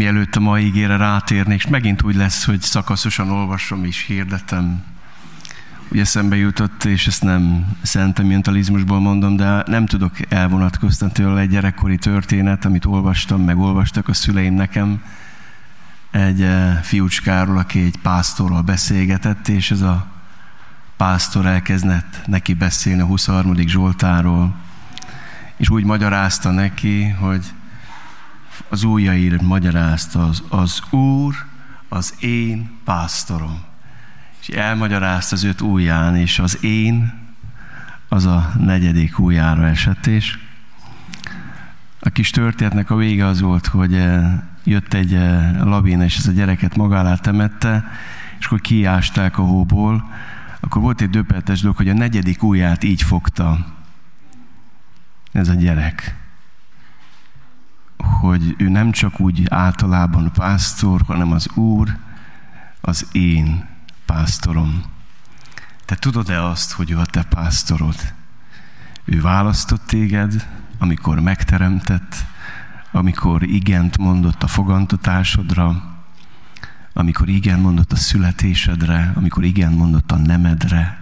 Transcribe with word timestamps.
mielőtt 0.00 0.36
a 0.36 0.40
mai 0.40 0.64
ígére 0.64 0.96
rátérnék, 0.96 1.56
és 1.58 1.66
megint 1.66 2.02
úgy 2.02 2.14
lesz, 2.14 2.44
hogy 2.44 2.60
szakaszosan 2.60 3.30
olvasom 3.30 3.84
és 3.84 4.04
hirdetem. 4.04 4.82
Ugye 5.90 6.00
eszembe 6.00 6.36
jutott, 6.36 6.84
és 6.84 7.06
ezt 7.06 7.22
nem 7.22 7.66
szentimentalizmusból 7.82 9.00
mondom, 9.00 9.36
de 9.36 9.62
nem 9.66 9.86
tudok 9.86 10.32
elvonatkoztatni 10.32 11.24
tőle 11.24 11.40
egy 11.40 11.48
gyerekkori 11.48 11.96
történet, 11.96 12.64
amit 12.64 12.84
olvastam, 12.84 13.42
meg 13.42 13.58
olvastak 13.58 14.08
a 14.08 14.12
szüleim 14.12 14.54
nekem. 14.54 15.02
Egy 16.10 16.42
eh, 16.42 16.78
fiúcskáról, 16.82 17.58
aki 17.58 17.80
egy 17.80 17.96
pásztorral 18.02 18.62
beszélgetett, 18.62 19.48
és 19.48 19.70
ez 19.70 19.80
a 19.80 20.06
pásztor 20.96 21.46
elkezdett 21.46 22.20
neki 22.26 22.54
beszélni 22.54 23.00
a 23.00 23.06
23. 23.06 23.56
Zsoltáról, 23.56 24.54
és 25.56 25.68
úgy 25.68 25.84
magyarázta 25.84 26.50
neki, 26.50 27.08
hogy 27.08 27.44
az 28.68 28.82
ujjaira 28.82 29.36
magyarázta 29.42 30.26
az, 30.26 30.42
az 30.48 30.82
Úr, 30.90 31.34
az 31.88 32.14
én 32.20 32.70
pásztorom. 32.84 33.60
És 34.40 34.48
elmagyarázta 34.48 35.34
az 35.36 35.44
öt 35.44 35.60
ujján, 35.60 36.16
és 36.16 36.38
az 36.38 36.64
én 36.64 37.12
az 38.08 38.26
a 38.26 38.52
negyedik 38.58 39.18
ujjára 39.18 39.66
esett, 39.66 40.06
és 40.06 40.38
a 42.00 42.08
kis 42.08 42.30
történetnek 42.30 42.90
a 42.90 42.96
vége 42.96 43.26
az 43.26 43.40
volt, 43.40 43.66
hogy 43.66 43.94
eh, 43.94 44.32
jött 44.64 44.94
egy 44.94 45.14
eh, 45.14 45.60
labina, 45.64 46.04
és 46.04 46.16
ez 46.16 46.26
a 46.26 46.32
gyereket 46.32 46.76
magá 46.76 47.14
temette, 47.14 47.84
és 48.38 48.46
akkor 48.46 48.60
kiásták 48.60 49.38
a 49.38 49.42
hóból, 49.42 50.10
akkor 50.60 50.82
volt 50.82 51.00
egy 51.00 51.10
döbbenetes 51.10 51.60
dolog, 51.60 51.76
hogy 51.76 51.88
a 51.88 51.94
negyedik 51.94 52.42
ujját 52.42 52.84
így 52.84 53.02
fogta 53.02 53.66
ez 55.32 55.48
a 55.48 55.54
gyerek 55.54 56.19
hogy 58.02 58.54
ő 58.58 58.68
nem 58.68 58.90
csak 58.90 59.20
úgy 59.20 59.46
általában 59.48 60.32
pásztor, 60.32 61.02
hanem 61.06 61.32
az 61.32 61.48
Úr 61.54 61.96
az 62.80 63.08
én 63.12 63.68
pásztorom. 64.06 64.82
Te 65.84 65.94
tudod-e 65.94 66.44
azt, 66.44 66.72
hogy 66.72 66.90
ő 66.90 66.98
a 66.98 67.06
te 67.06 67.22
pásztorod? 67.22 67.94
Ő 69.04 69.20
választott 69.20 69.86
téged, 69.86 70.48
amikor 70.78 71.20
megteremtett, 71.20 72.14
amikor 72.92 73.42
igent 73.42 73.98
mondott 73.98 74.42
a 74.42 74.46
fogantatásodra, 74.46 75.82
amikor 76.92 77.28
igen 77.28 77.60
mondott 77.60 77.92
a 77.92 77.96
születésedre, 77.96 79.12
amikor 79.14 79.44
igen 79.44 79.72
mondott 79.72 80.12
a 80.12 80.16
nemedre, 80.16 80.99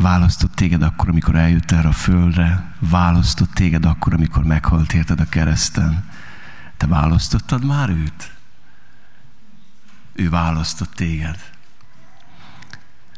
Választott 0.00 0.54
téged 0.54 0.82
akkor, 0.82 1.08
amikor 1.08 1.34
eljött 1.34 1.70
erre 1.70 1.88
a 1.88 1.92
földre. 1.92 2.72
Választott 2.78 3.52
téged 3.52 3.84
akkor, 3.84 4.14
amikor 4.14 4.44
meghalt 4.44 4.92
érted 4.92 5.20
a 5.20 5.28
kereszten. 5.28 6.04
Te 6.76 6.86
választottad 6.86 7.64
már 7.64 7.88
őt? 7.88 8.32
Ő 10.12 10.30
választott 10.30 10.94
téged. 10.94 11.36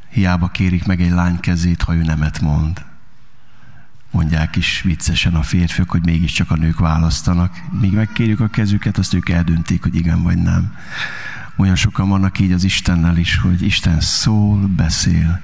Hiába 0.09 0.49
kérik 0.49 0.87
meg 0.87 1.01
egy 1.01 1.11
lány 1.11 1.41
kezét, 1.41 1.83
ha 1.83 1.95
ő 1.95 2.03
nemet 2.03 2.41
mond. 2.41 2.85
Mondják 4.11 4.57
is 4.57 4.83
viccesen 4.83 5.35
a 5.35 5.43
férfiak, 5.43 5.91
hogy 5.91 6.05
mégiscsak 6.05 6.51
a 6.51 6.57
nők 6.57 6.79
választanak. 6.79 7.63
Míg 7.81 7.93
megkérjük 7.93 8.41
a 8.41 8.49
kezüket, 8.49 8.99
azt 8.99 9.15
ők 9.15 9.29
eldöntik, 9.29 9.83
hogy 9.83 9.95
igen 9.95 10.23
vagy 10.23 10.39
nem. 10.39 10.77
Olyan 11.57 11.77
sokan 11.77 12.09
vannak 12.09 12.39
így 12.39 12.53
az 12.53 12.65
Istennel 12.65 13.17
is, 13.17 13.37
hogy 13.37 13.63
Isten 13.63 14.01
szól, 14.01 14.67
beszél 14.67 15.41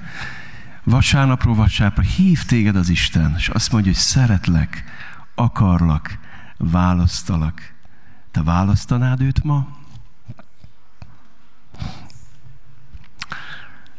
vasárnapról 0.86 1.54
vasárnapra 1.54 2.02
hív 2.02 2.44
téged 2.44 2.76
az 2.76 2.88
Isten, 2.88 3.34
és 3.36 3.48
azt 3.48 3.72
mondja, 3.72 3.92
hogy 3.92 4.00
szeretlek, 4.00 4.84
akarlak, 5.34 6.18
választalak. 6.56 7.74
Te 8.30 8.42
választanád 8.42 9.20
őt 9.20 9.44
ma? 9.44 9.68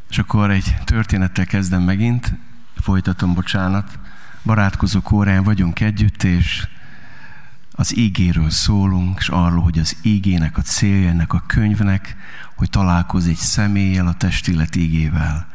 És 0.09 0.17
akkor 0.17 0.51
egy 0.51 0.75
történettel 0.83 1.45
kezdem 1.45 1.81
megint, 1.81 2.33
folytatom, 2.75 3.33
bocsánat. 3.33 3.99
Barátkozó 4.43 5.01
kórán 5.01 5.43
vagyunk 5.43 5.79
együtt, 5.79 6.23
és 6.23 6.67
az 7.71 7.97
ígéről 7.97 8.49
szólunk, 8.49 9.17
és 9.19 9.29
arról, 9.29 9.61
hogy 9.61 9.79
az 9.79 9.97
ígének 10.01 10.57
a 10.57 10.61
célja 10.61 11.09
ennek 11.09 11.33
a 11.33 11.43
könyvnek, 11.47 12.15
hogy 12.55 12.69
találkoz 12.69 13.27
egy 13.27 13.35
személlyel, 13.35 14.07
a 14.07 14.13
testület 14.13 14.75
ígével. 14.75 15.47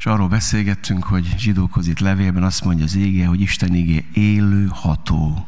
És 0.00 0.06
arról 0.06 0.28
beszélgettünk, 0.28 1.04
hogy 1.04 1.34
zsidókhoz 1.38 1.88
itt 1.88 1.98
levélben 1.98 2.42
azt 2.42 2.64
mondja 2.64 2.84
az 2.84 2.96
ége, 2.96 3.26
hogy 3.26 3.40
Isten 3.40 3.74
igé 3.74 4.04
élő, 4.12 4.68
ható, 4.72 5.46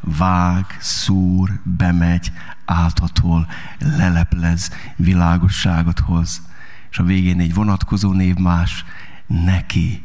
vág, 0.00 0.76
szúr, 0.80 1.60
bemegy, 1.62 2.32
áthatol, 2.64 3.46
leleplez, 3.78 4.70
világosságot 4.96 5.98
hoz. 5.98 6.42
És 6.90 6.98
a 6.98 7.02
végén 7.02 7.40
egy 7.40 7.54
vonatkozó 7.54 8.12
név 8.12 8.34
más, 8.34 8.84
neki, 9.26 10.02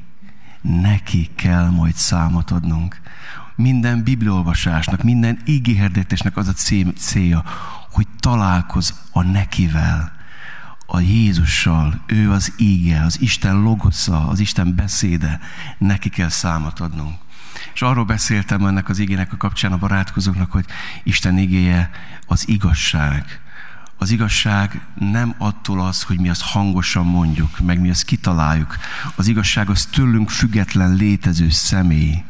neki 0.62 1.30
kell 1.36 1.70
majd 1.70 1.96
számot 1.96 2.52
adnunk. 2.52 3.02
Minden 3.56 4.04
bibliolvasásnak, 4.04 5.04
minden 5.04 5.40
ígérdetésnek 5.46 6.38
az 6.38 6.48
a 6.48 6.54
célja, 6.96 7.44
hogy 7.92 8.08
találkoz 8.20 8.94
a 9.12 9.22
nekivel, 9.22 10.19
a 10.92 11.00
Jézussal, 11.00 12.02
ő 12.06 12.32
az 12.32 12.54
íge, 12.58 13.02
az 13.02 13.22
Isten 13.22 13.62
logosza, 13.62 14.28
az 14.28 14.40
Isten 14.40 14.76
beszéde, 14.76 15.40
neki 15.78 16.10
kell 16.10 16.30
számot 16.30 16.80
adnunk. 16.80 17.16
És 17.74 17.82
arról 17.82 18.06
beszéltem 18.06 18.66
ennek 18.66 18.90
az 18.90 19.00
igének 19.00 19.34
a 19.34 19.38
kapcsán 19.38 19.72
a 19.72 19.78
barátkozóknak, 19.78 20.52
hogy 20.52 20.66
Isten 21.04 21.38
igéje 21.38 21.90
az 22.26 22.48
igazság. 22.48 23.42
Az 23.98 24.12
igazság 24.12 24.82
nem 24.96 25.36
attól 25.38 25.82
az, 25.82 26.04
hogy 26.04 26.20
mi 26.20 26.30
azt 26.30 26.42
hangosan 26.42 27.06
mondjuk, 27.06 27.60
meg 27.60 27.80
mi 27.80 27.90
azt 27.90 28.04
kitaláljuk. 28.04 28.78
Az 29.16 29.28
igazság 29.28 29.70
az 29.70 29.86
tőlünk 29.86 30.30
független 30.30 30.94
létező 30.94 31.50
személy. 31.50 32.24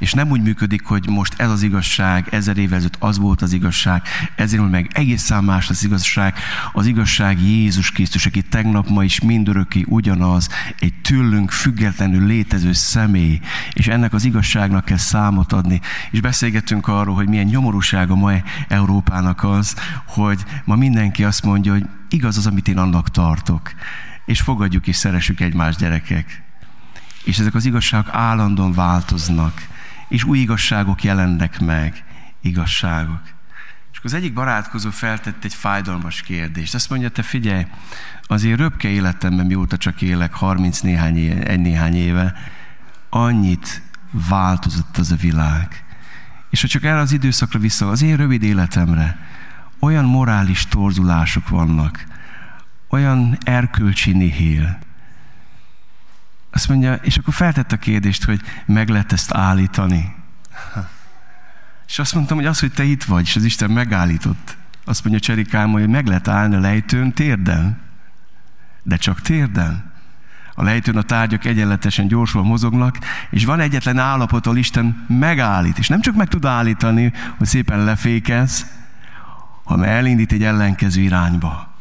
És 0.00 0.12
nem 0.12 0.30
úgy 0.30 0.42
működik, 0.42 0.84
hogy 0.84 1.08
most 1.08 1.40
ez 1.40 1.50
az 1.50 1.62
igazság, 1.62 2.26
ezer 2.30 2.56
évvel 2.56 2.76
ezelőtt 2.76 2.96
az 2.98 3.18
volt 3.18 3.42
az 3.42 3.52
igazság, 3.52 4.02
ezért 4.34 4.70
meg 4.70 4.90
egészen 4.92 5.44
más 5.44 5.70
az 5.70 5.84
igazság. 5.84 6.34
Az 6.72 6.86
igazság 6.86 7.40
Jézus 7.40 7.90
Krisztus, 7.90 8.26
aki 8.26 8.42
tegnap, 8.42 8.88
ma 8.88 9.04
is 9.04 9.20
mindörökké 9.20 9.84
ugyanaz, 9.88 10.48
egy 10.78 10.94
tőlünk 10.94 11.50
függetlenül 11.50 12.26
létező 12.26 12.72
személy, 12.72 13.40
és 13.72 13.86
ennek 13.86 14.12
az 14.12 14.24
igazságnak 14.24 14.84
kell 14.84 14.96
számot 14.96 15.52
adni. 15.52 15.80
És 16.10 16.20
beszélgettünk 16.20 16.88
arról, 16.88 17.14
hogy 17.14 17.28
milyen 17.28 17.46
nyomorúság 17.46 18.10
a 18.10 18.14
mai 18.14 18.42
Európának 18.68 19.44
az, 19.44 19.74
hogy 20.06 20.44
ma 20.64 20.76
mindenki 20.76 21.24
azt 21.24 21.44
mondja, 21.44 21.72
hogy 21.72 21.86
igaz 22.08 22.36
az, 22.36 22.46
amit 22.46 22.68
én 22.68 22.78
annak 22.78 23.10
tartok. 23.10 23.72
És 24.24 24.40
fogadjuk 24.40 24.86
és 24.86 24.96
szeressük 24.96 25.40
egymást 25.40 25.78
gyerekek. 25.78 26.42
És 27.24 27.38
ezek 27.38 27.54
az 27.54 27.64
igazságok 27.64 28.08
állandóan 28.12 28.72
változnak 28.72 29.68
és 30.10 30.24
új 30.24 30.38
igazságok 30.38 31.02
jelennek 31.02 31.60
meg. 31.60 32.04
Igazságok. 32.40 33.22
És 33.92 33.98
akkor 33.98 34.10
az 34.10 34.14
egyik 34.14 34.32
barátkozó 34.32 34.90
feltett 34.90 35.44
egy 35.44 35.54
fájdalmas 35.54 36.22
kérdést. 36.22 36.74
Azt 36.74 36.90
mondja, 36.90 37.08
te 37.08 37.22
figyelj, 37.22 37.66
azért 38.22 38.58
röpke 38.58 38.88
életemben, 38.88 39.46
mióta 39.46 39.76
csak 39.76 40.02
élek, 40.02 40.34
30 40.34 40.80
néhány 40.80 41.16
éve, 41.16 41.42
egy 41.42 41.60
néhány 41.60 41.94
éve, 41.94 42.34
annyit 43.10 43.82
változott 44.28 44.96
az 44.96 45.10
a 45.12 45.16
világ. 45.16 45.84
És 46.50 46.60
ha 46.60 46.68
csak 46.68 46.84
erre 46.84 46.98
az 46.98 47.12
időszakra 47.12 47.58
vissza, 47.58 47.88
az 47.88 48.02
én 48.02 48.16
rövid 48.16 48.42
életemre, 48.42 49.18
olyan 49.80 50.04
morális 50.04 50.66
torzulások 50.66 51.48
vannak, 51.48 52.04
olyan 52.88 53.38
erkölcsi 53.40 54.12
nihél, 54.12 54.78
azt 56.50 56.68
mondja, 56.68 56.94
és 56.94 57.16
akkor 57.16 57.34
feltett 57.34 57.72
a 57.72 57.76
kérdést, 57.76 58.24
hogy 58.24 58.40
meg 58.66 58.88
lehet 58.88 59.12
ezt 59.12 59.34
állítani. 59.34 60.14
És 61.86 61.98
azt 61.98 62.14
mondtam, 62.14 62.36
hogy 62.36 62.46
az, 62.46 62.60
hogy 62.60 62.72
te 62.72 62.84
itt 62.84 63.04
vagy, 63.04 63.22
és 63.22 63.36
az 63.36 63.44
Isten 63.44 63.70
megállított. 63.70 64.56
Azt 64.84 65.04
mondja 65.04 65.20
Cserikám, 65.20 65.70
hogy 65.70 65.88
meg 65.88 66.06
lehet 66.06 66.28
állni 66.28 66.54
a 66.54 66.60
lejtőn 66.60 67.12
térden. 67.12 67.80
De 68.82 68.96
csak 68.96 69.20
térden. 69.20 69.92
A 70.54 70.62
lejtőn 70.62 70.96
a 70.96 71.02
tárgyak 71.02 71.44
egyenletesen 71.44 72.06
gyorsul 72.06 72.42
mozognak, 72.42 72.98
és 73.30 73.44
van 73.44 73.60
egyetlen 73.60 73.98
állapot, 73.98 74.46
ahol 74.46 74.58
Isten 74.58 75.04
megállít. 75.08 75.78
És 75.78 75.88
nem 75.88 76.00
csak 76.00 76.14
meg 76.14 76.28
tud 76.28 76.44
állítani, 76.44 77.12
hogy 77.36 77.46
szépen 77.46 77.84
lefékez, 77.84 78.66
hanem 79.64 79.88
elindít 79.88 80.32
egy 80.32 80.42
ellenkező 80.42 81.00
irányba. 81.00 81.74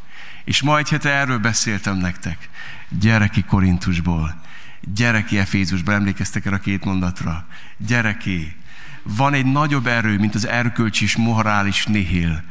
És 0.44 0.62
majd 0.62 0.86
egy 0.86 0.92
hete 0.92 1.10
erről 1.10 1.38
beszéltem 1.38 1.98
nektek, 1.98 2.50
gyereki 2.90 3.44
Korintusból. 3.44 4.36
Gyereki 4.82 5.38
Efézusban, 5.38 5.96
emlékeztek 5.96 6.46
erre 6.46 6.56
a 6.56 6.60
két 6.60 6.86
mondatra? 6.86 7.46
Gyereki, 7.78 8.56
van 9.04 9.34
egy 9.34 9.46
nagyobb 9.46 9.88
erő, 9.88 10.18
mint 10.18 10.36
az 10.36 10.48
erkölcsi 10.48 11.04
és 11.04 11.16
morális 11.16 11.86
nihil. 11.86 12.44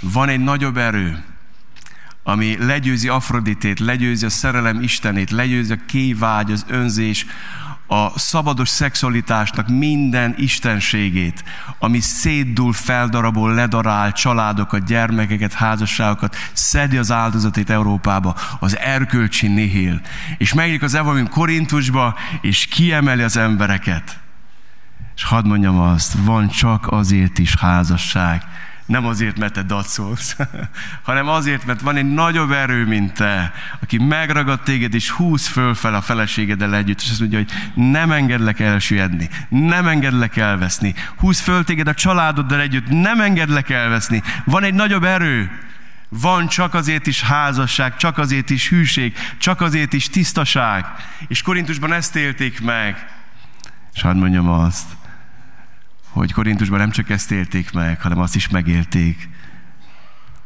Van 0.00 0.28
egy 0.28 0.40
nagyobb 0.40 0.76
erő, 0.76 1.24
ami 2.22 2.56
legyőzi 2.58 3.08
Afroditét, 3.08 3.78
legyőzi 3.78 4.26
a 4.26 4.30
szerelem 4.30 4.82
istenét, 4.82 5.30
legyőzi 5.30 5.72
a 5.72 5.78
kévágy, 5.86 6.50
az 6.52 6.64
önzés, 6.68 7.26
a 7.90 8.18
szabados 8.18 8.68
szexualitásnak 8.68 9.68
minden 9.68 10.34
istenségét, 10.36 11.44
ami 11.78 12.00
szétdul, 12.00 12.72
feldarabol, 12.72 13.54
ledarál 13.54 14.12
családokat, 14.12 14.84
gyermekeket, 14.84 15.52
házasságokat, 15.52 16.36
szedi 16.52 16.96
az 16.96 17.10
áldozatét 17.10 17.70
Európába, 17.70 18.34
az 18.60 18.78
erkölcsi 18.78 19.46
nihil. 19.46 20.00
És 20.38 20.52
megjelenik 20.52 20.82
az 20.82 20.94
evangélium 20.94 21.28
Korintusba, 21.28 22.14
és 22.40 22.66
kiemeli 22.66 23.22
az 23.22 23.36
embereket. 23.36 24.20
És 25.16 25.24
hadd 25.24 25.46
mondjam 25.46 25.80
azt, 25.80 26.14
van 26.24 26.48
csak 26.48 26.92
azért 26.92 27.38
is 27.38 27.54
házasság, 27.54 28.42
nem 28.88 29.06
azért, 29.06 29.38
mert 29.38 29.52
te 29.52 29.62
dacolsz, 29.62 30.36
hanem 31.08 31.28
azért, 31.28 31.66
mert 31.66 31.80
van 31.80 31.96
egy 31.96 32.12
nagyobb 32.12 32.50
erő, 32.50 32.86
mint 32.86 33.12
te, 33.12 33.52
aki 33.80 33.98
megragad 33.98 34.60
téged, 34.60 34.94
és 34.94 35.10
húz 35.10 35.46
fölfel 35.46 35.94
a 35.94 36.00
feleségeddel 36.00 36.74
együtt, 36.74 37.00
és 37.00 37.10
azt 37.10 37.20
mondja, 37.20 37.38
hogy 37.38 37.50
nem 37.74 38.12
engedlek 38.12 38.60
elsüllyedni, 38.60 39.28
nem 39.48 39.86
engedlek 39.86 40.36
elveszni. 40.36 40.94
Húz 41.16 41.40
föl 41.40 41.64
téged 41.64 41.88
a 41.88 41.94
családoddal 41.94 42.60
együtt, 42.60 42.88
nem 42.88 43.20
engedlek 43.20 43.70
elveszni. 43.70 44.22
Van 44.44 44.62
egy 44.62 44.74
nagyobb 44.74 45.04
erő, 45.04 45.50
van 46.08 46.48
csak 46.48 46.74
azért 46.74 47.06
is 47.06 47.22
házasság, 47.22 47.96
csak 47.96 48.18
azért 48.18 48.50
is 48.50 48.68
hűség, 48.68 49.16
csak 49.38 49.60
azért 49.60 49.92
is 49.92 50.08
tisztaság. 50.08 50.84
És 51.26 51.42
Korintusban 51.42 51.92
ezt 51.92 52.16
élték 52.16 52.60
meg. 52.60 53.06
És 53.94 54.02
hadd 54.02 54.16
mondjam 54.16 54.48
azt, 54.48 54.96
hogy 56.18 56.32
Korintusban 56.32 56.78
nem 56.78 56.90
csak 56.90 57.10
ezt 57.10 57.30
élték 57.30 57.72
meg, 57.72 58.00
hanem 58.00 58.18
azt 58.18 58.34
is 58.34 58.48
megélték, 58.48 59.28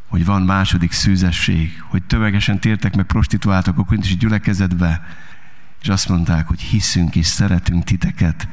hogy 0.08 0.24
van 0.24 0.42
második 0.42 0.92
szűzesség, 0.92 1.82
hogy 1.88 2.02
tömegesen 2.02 2.58
tértek 2.60 2.96
meg 2.96 3.06
prostituáltak 3.06 3.78
a 3.78 3.84
korintusi 3.84 4.16
gyülekezetbe, 4.16 5.06
és 5.82 5.88
azt 5.88 6.08
mondták, 6.08 6.48
hogy 6.48 6.60
hiszünk 6.60 7.16
és 7.16 7.26
szeretünk 7.26 7.84
titeket, 7.84 8.48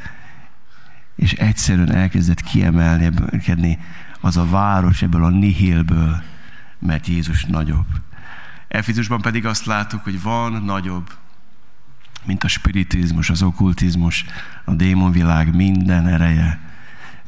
és 1.15 1.33
egyszerűen 1.33 1.91
elkezdett 1.91 2.41
kiemelni 2.41 3.79
az 4.19 4.37
a 4.37 4.45
város 4.45 5.01
ebből 5.01 5.23
a 5.23 5.29
nihilből, 5.29 6.23
mert 6.79 7.07
Jézus 7.07 7.45
nagyobb. 7.45 7.87
Efizusban 8.67 9.21
pedig 9.21 9.45
azt 9.45 9.65
láttuk, 9.65 10.03
hogy 10.03 10.21
van 10.21 10.63
nagyobb, 10.63 11.09
mint 12.25 12.43
a 12.43 12.47
spiritizmus, 12.47 13.29
az 13.29 13.41
okkultizmus, 13.41 14.25
a 14.65 14.73
démonvilág 14.73 15.55
minden 15.55 16.07
ereje, 16.07 16.68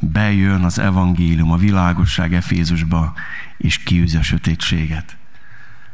bejön 0.02 0.64
az 0.64 0.80
evangélium, 0.80 1.52
a 1.52 1.58
világosság 1.58 2.34
Efézusba, 2.34 3.14
és 3.58 3.78
kiűzi 3.78 4.18
a 4.18 4.22
sötétséget. 4.24 5.18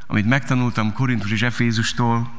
Amit 0.08 0.26
megtanultam 0.26 0.94
Korintus 0.94 1.32
és 1.32 1.42
Efézustól, 1.42 2.32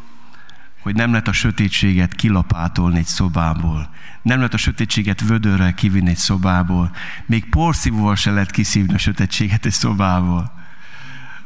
hogy 0.80 0.94
nem 0.94 1.10
lehet 1.10 1.28
a 1.28 1.32
sötétséget 1.32 2.14
kilapátolni 2.14 2.98
egy 2.98 3.06
szobából. 3.06 3.90
Nem 4.22 4.36
lehet 4.36 4.54
a 4.54 4.56
sötétséget 4.56 5.20
vödörrel 5.20 5.74
kivinni 5.74 6.08
egy 6.08 6.16
szobából. 6.16 6.90
Még 7.26 7.48
porszívóval 7.48 8.16
se 8.16 8.30
lehet 8.30 8.50
kiszívni 8.50 8.94
a 8.94 8.98
sötétséget 8.98 9.66
egy 9.66 9.72
szobából. 9.72 10.52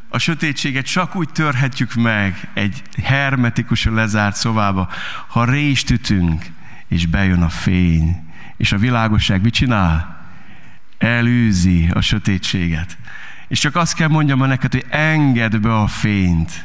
A 0.08 0.18
sötétséget 0.18 0.86
csak 0.86 1.16
úgy 1.16 1.28
törhetjük 1.28 1.94
meg 1.94 2.48
egy 2.54 2.82
hermetikusan 3.02 3.94
lezárt 3.94 4.36
szobába, 4.36 4.88
ha 5.28 5.44
rést 5.44 5.90
ütünk, 5.90 6.46
és 6.88 7.06
bejön 7.06 7.42
a 7.42 7.48
fény, 7.48 8.31
és 8.62 8.72
a 8.72 8.78
világosság 8.78 9.42
mit 9.42 9.52
csinál? 9.52 10.20
Elűzi 10.98 11.90
a 11.94 12.00
sötétséget. 12.00 12.96
És 13.48 13.58
csak 13.58 13.76
azt 13.76 13.94
kell 13.94 14.08
mondjam 14.08 14.38
neked, 14.38 14.72
hogy 14.72 14.84
engedd 14.88 15.60
be 15.60 15.74
a 15.74 15.86
fényt. 15.86 16.64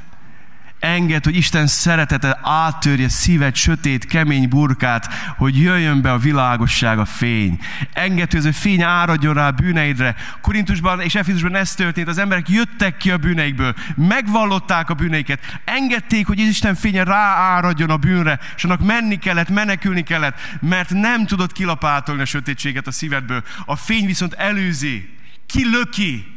Engedd, 0.87 1.23
hogy 1.23 1.35
Isten 1.35 1.67
szeretete 1.67 2.39
áttörje 2.43 3.09
szíved 3.09 3.55
sötét, 3.55 4.05
kemény 4.05 4.49
burkát, 4.49 5.13
hogy 5.37 5.61
jöjjön 5.61 6.01
be 6.01 6.11
a 6.11 6.17
világosság, 6.17 6.99
a 6.99 7.05
fény. 7.05 7.59
Engedd, 7.93 8.25
hogy 8.29 8.39
ez 8.39 8.45
a 8.45 8.53
fény 8.53 8.81
áradjon 8.81 9.33
rá 9.33 9.47
a 9.47 9.51
bűneidre. 9.51 10.15
Korintusban 10.41 11.01
és 11.01 11.15
Efizusban 11.15 11.55
ez 11.55 11.73
történt. 11.73 12.07
Az 12.07 12.17
emberek 12.17 12.49
jöttek 12.49 12.97
ki 12.97 13.11
a 13.11 13.17
bűneikből, 13.17 13.73
megvallották 13.95 14.89
a 14.89 14.93
bűneiket, 14.93 15.59
engedték, 15.65 16.27
hogy 16.27 16.39
Isten 16.39 16.75
fénye 16.75 17.03
rááradjon 17.03 17.89
a 17.89 17.97
bűnre, 17.97 18.39
és 18.55 18.63
annak 18.63 18.85
menni 18.85 19.15
kellett, 19.15 19.49
menekülni 19.49 20.03
kellett, 20.03 20.39
mert 20.61 20.89
nem 20.89 21.25
tudott 21.25 21.51
kilapátolni 21.51 22.21
a 22.21 22.25
sötétséget 22.25 22.87
a 22.87 22.91
szívedből. 22.91 23.43
A 23.65 23.75
fény 23.75 24.05
viszont 24.05 24.33
előzi, 24.33 25.09
kilöki, 25.45 26.36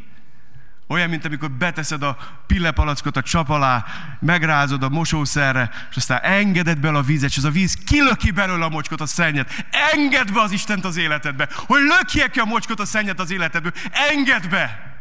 olyan, 0.91 1.09
mint 1.09 1.25
amikor 1.25 1.51
beteszed 1.51 2.03
a 2.03 2.17
pillepalackot 2.47 3.17
a 3.17 3.23
csap 3.23 3.49
alá, 3.49 3.85
megrázod 4.21 4.83
a 4.83 4.89
mosószerre, 4.89 5.71
és 5.91 5.97
aztán 5.97 6.21
engeded 6.23 6.79
bele 6.79 6.99
a 6.99 7.03
vízet, 7.03 7.31
és 7.31 7.37
az 7.37 7.45
a 7.45 7.51
víz 7.51 7.75
kilöki 7.75 8.31
belőle 8.31 8.65
a 8.65 8.69
mocskot, 8.69 9.01
a 9.01 9.07
szennyet. 9.07 9.67
Engedd 9.93 10.33
be 10.33 10.41
az 10.41 10.53
Istent 10.53 10.85
az 10.85 10.97
életedbe, 10.97 11.49
hogy 11.55 11.81
lökje 11.81 12.29
ki 12.29 12.39
a 12.39 12.45
mocskot, 12.45 12.81
a 12.81 12.85
szennyet 12.85 13.21
az 13.21 13.31
életedből. 13.31 13.73
Engedd 14.11 14.49
be! 14.49 14.95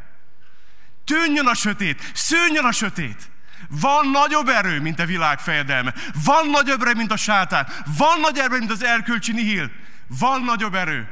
Tűnjön 1.06 1.47
a 1.47 1.53
sötét, 1.53 2.12
szűnjön 2.13 2.65
a 2.65 2.71
sötét. 2.71 3.30
Van 3.69 4.09
nagyobb 4.09 4.47
erő, 4.47 4.81
mint 4.81 5.00
a 5.00 5.06
világ 5.06 5.39
fejedelme. 5.39 5.94
Van 6.25 6.50
nagyobb 6.50 6.81
erő, 6.81 6.94
mint 6.94 7.12
a 7.12 7.18
sátán. 7.18 7.68
Van 7.97 8.19
nagyobb 8.19 8.45
erő, 8.45 8.57
mint 8.57 8.71
az 8.71 8.83
erkölcsi 8.83 9.31
nihil. 9.31 9.71
Van 10.07 10.44
nagyobb 10.44 10.75
erő. 10.75 11.07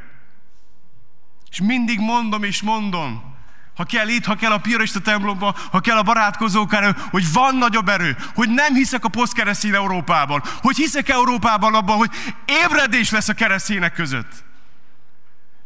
És 1.50 1.62
mindig 1.62 2.00
mondom 2.00 2.44
és 2.44 2.62
mondom, 2.62 3.37
ha 3.78 3.84
kell 3.84 4.08
itt, 4.08 4.26
ha 4.26 4.36
kell 4.36 4.52
a 4.52 4.58
Piarista 4.58 5.00
templomban, 5.00 5.56
ha 5.72 5.80
kell 5.80 5.98
a 5.98 6.04
barátkozók 6.04 6.74
erő, 6.74 6.96
hogy 7.10 7.32
van 7.34 7.56
nagyobb 7.56 7.88
erő, 7.90 8.18
hogy 8.36 8.50
nem 8.50 8.74
hiszek 8.74 9.04
a 9.06 9.10
posztkeresztény 9.10 9.74
Európában, 9.74 10.44
hogy 10.62 10.76
hiszek 10.76 11.10
Európában 11.10 11.76
abban, 11.76 11.98
hogy 11.98 12.12
ébredés 12.46 13.12
lesz 13.12 13.30
a 13.30 13.34
keresztények 13.34 13.94
között. 13.94 14.44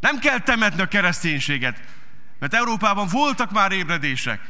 Nem 0.00 0.18
kell 0.18 0.38
temetni 0.38 0.82
a 0.82 0.86
kereszténységet, 0.86 1.80
mert 2.38 2.54
Európában 2.54 3.08
voltak 3.10 3.50
már 3.50 3.72
ébredések. 3.72 4.40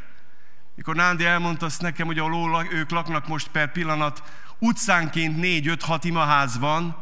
Mikor 0.75 0.95
Nándi 0.95 1.25
elmondta 1.25 1.67
azt 1.67 1.81
nekem, 1.81 2.07
hogy 2.07 2.19
ahol 2.19 2.67
ők 2.71 2.91
laknak 2.91 3.29
most 3.29 3.49
per 3.49 3.73
pillanat, 3.73 4.23
utcánként 4.59 5.37
négy-öt-hat 5.37 6.05
imaház 6.05 6.59
van, 6.59 6.97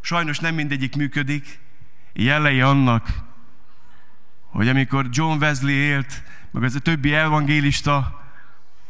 sajnos 0.00 0.38
nem 0.38 0.54
mindegyik 0.54 0.96
működik, 0.96 1.58
jelei 2.12 2.60
annak, 2.60 3.08
hogy 4.50 4.68
amikor 4.68 5.06
John 5.10 5.42
Wesley 5.42 5.74
élt, 5.74 6.22
meg 6.50 6.62
az 6.62 6.74
a 6.74 6.78
többi 6.78 7.14
evangélista, 7.14 7.96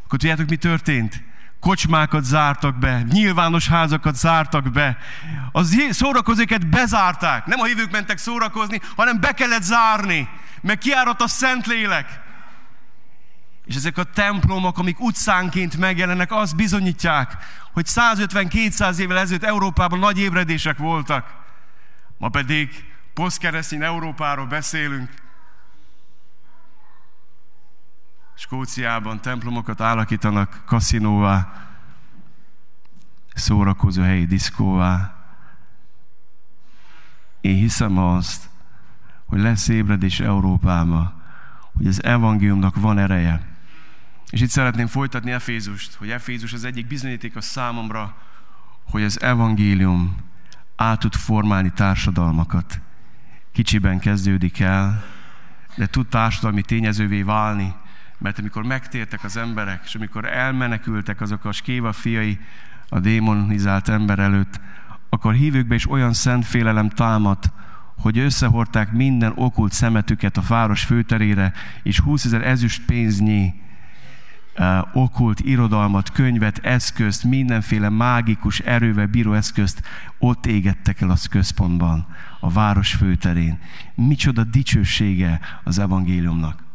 akkor 0.04 0.18
tudjátok, 0.18 0.48
mi 0.48 0.56
történt? 0.56 1.22
Kocsmákat 1.60 2.24
zártak 2.24 2.78
be, 2.78 3.02
nyilvános 3.10 3.68
házakat 3.68 4.16
zártak 4.16 4.70
be, 4.70 4.98
az 5.52 5.76
szórakozóket 5.90 6.68
bezárták. 6.68 7.46
Nem 7.46 7.60
a 7.60 7.64
hívők 7.64 7.90
mentek 7.90 8.18
szórakozni, 8.18 8.80
hanem 8.96 9.20
be 9.20 9.32
kellett 9.32 9.62
zárni, 9.62 10.28
mert 10.60 10.78
kiáradt 10.78 11.20
a 11.20 11.28
Szentlélek. 11.28 12.20
És 13.64 13.74
ezek 13.74 13.98
a 13.98 14.04
templomok, 14.04 14.78
amik 14.78 15.00
utcánként 15.00 15.76
megjelennek, 15.76 16.32
azt 16.32 16.56
bizonyítják, 16.56 17.36
hogy 17.72 17.86
150-200 17.88 18.98
évvel 18.98 19.18
ezelőtt 19.18 19.44
Európában 19.44 19.98
nagy 19.98 20.18
ébredések 20.18 20.78
voltak. 20.78 21.34
Ma 22.18 22.28
pedig 22.28 22.84
posztkeresztény 23.14 23.82
Európáról 23.82 24.46
beszélünk, 24.46 25.10
Skóciában 28.40 29.20
templomokat 29.20 29.80
alakítanak 29.80 30.62
kaszinóvá, 30.66 31.68
szórakozó 33.34 34.02
helyi 34.02 34.26
diszkóvá. 34.26 35.14
Én 37.40 37.54
hiszem 37.54 37.98
azt, 37.98 38.48
hogy 39.26 39.40
lesz 39.40 39.68
ébredés 39.68 40.20
Európába, 40.20 41.22
hogy 41.76 41.86
az 41.86 42.04
evangéliumnak 42.04 42.76
van 42.76 42.98
ereje. 42.98 43.56
És 44.30 44.40
itt 44.40 44.48
szeretném 44.48 44.86
folytatni 44.86 45.30
Efézust, 45.30 45.94
hogy 45.94 46.10
Efézus 46.10 46.52
az 46.52 46.64
egyik 46.64 46.86
bizonyíték 46.86 47.36
a 47.36 47.40
számomra, 47.40 48.16
hogy 48.84 49.02
az 49.02 49.22
evangélium 49.22 50.16
át 50.76 51.00
tud 51.00 51.14
formálni 51.14 51.70
társadalmakat. 51.70 52.80
Kicsiben 53.52 53.98
kezdődik 53.98 54.60
el, 54.60 55.04
de 55.76 55.86
tud 55.86 56.06
társadalmi 56.08 56.62
tényezővé 56.62 57.22
válni, 57.22 57.74
mert 58.20 58.38
amikor 58.38 58.62
megtértek 58.62 59.24
az 59.24 59.36
emberek, 59.36 59.80
és 59.84 59.94
amikor 59.94 60.24
elmenekültek 60.24 61.20
azok 61.20 61.44
a 61.44 61.52
skéva 61.52 61.92
fiai 61.92 62.38
a 62.88 63.00
démonizált 63.00 63.88
ember 63.88 64.18
előtt, 64.18 64.60
akkor 65.08 65.34
hívőkbe 65.34 65.74
is 65.74 65.90
olyan 65.90 66.12
szent 66.12 66.44
félelem 66.44 66.88
támadt, 66.88 67.52
hogy 67.98 68.18
összehordták 68.18 68.92
minden 68.92 69.32
okult 69.34 69.72
szemetüket 69.72 70.36
a 70.36 70.42
város 70.48 70.84
főterére, 70.84 71.52
és 71.82 72.00
20 72.00 72.24
ezer 72.24 72.46
ezüst 72.46 72.84
pénznyi 72.84 73.54
uh, 74.58 74.96
okult 74.96 75.40
irodalmat, 75.40 76.10
könyvet, 76.10 76.58
eszközt, 76.58 77.24
mindenféle 77.24 77.88
mágikus 77.88 78.58
erővel 78.60 79.06
bíró 79.06 79.32
eszközt 79.32 79.82
ott 80.18 80.46
égettek 80.46 81.00
el 81.00 81.10
az 81.10 81.26
központban, 81.26 82.06
a 82.40 82.50
város 82.50 82.94
főterén. 82.94 83.58
Micsoda 83.94 84.44
dicsősége 84.44 85.40
az 85.64 85.78
evangéliumnak 85.78 86.68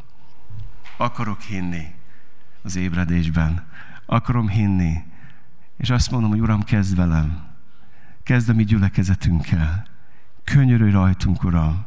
akarok 0.97 1.41
hinni 1.41 1.95
az 2.61 2.75
ébredésben. 2.75 3.63
Akarom 4.05 4.47
hinni. 4.47 5.03
És 5.77 5.89
azt 5.89 6.11
mondom, 6.11 6.29
hogy 6.29 6.39
Uram, 6.39 6.63
kezd 6.63 6.95
velem. 6.95 7.43
kezd 8.23 8.49
a 8.49 8.53
mi 8.53 8.63
gyülekezetünkkel. 8.63 9.85
Könyörülj 10.43 10.91
rajtunk, 10.91 11.43
Uram. 11.43 11.85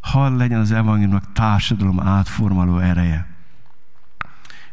Hadd 0.00 0.36
legyen 0.36 0.60
az 0.60 0.72
evangéliumnak 0.72 1.32
társadalom 1.32 2.00
átformaló 2.00 2.78
ereje. 2.78 3.26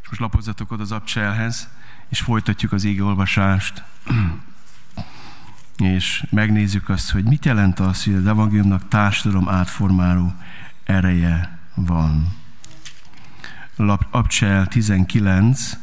És 0.02 0.08
most 0.08 0.20
lapozzatok 0.20 0.72
oda 0.72 0.82
az 0.82 0.92
abcselhez, 0.92 1.70
és 2.10 2.20
folytatjuk 2.20 2.72
az 2.72 2.84
ége 2.84 3.04
olvasást. 3.04 3.84
és 5.78 6.26
megnézzük 6.30 6.90
azt, 6.90 7.12
hogy 7.12 7.24
mit 7.24 7.46
jelent 7.46 7.80
az, 7.80 8.04
hogy 8.04 8.14
az 8.14 8.28
evangéliumnak 8.28 8.88
társadalom 8.88 9.50
átformáló 9.50 10.34
ereje 10.84 11.60
van. 11.76 12.41
Abcsel 14.12 14.68
19, 14.68 15.78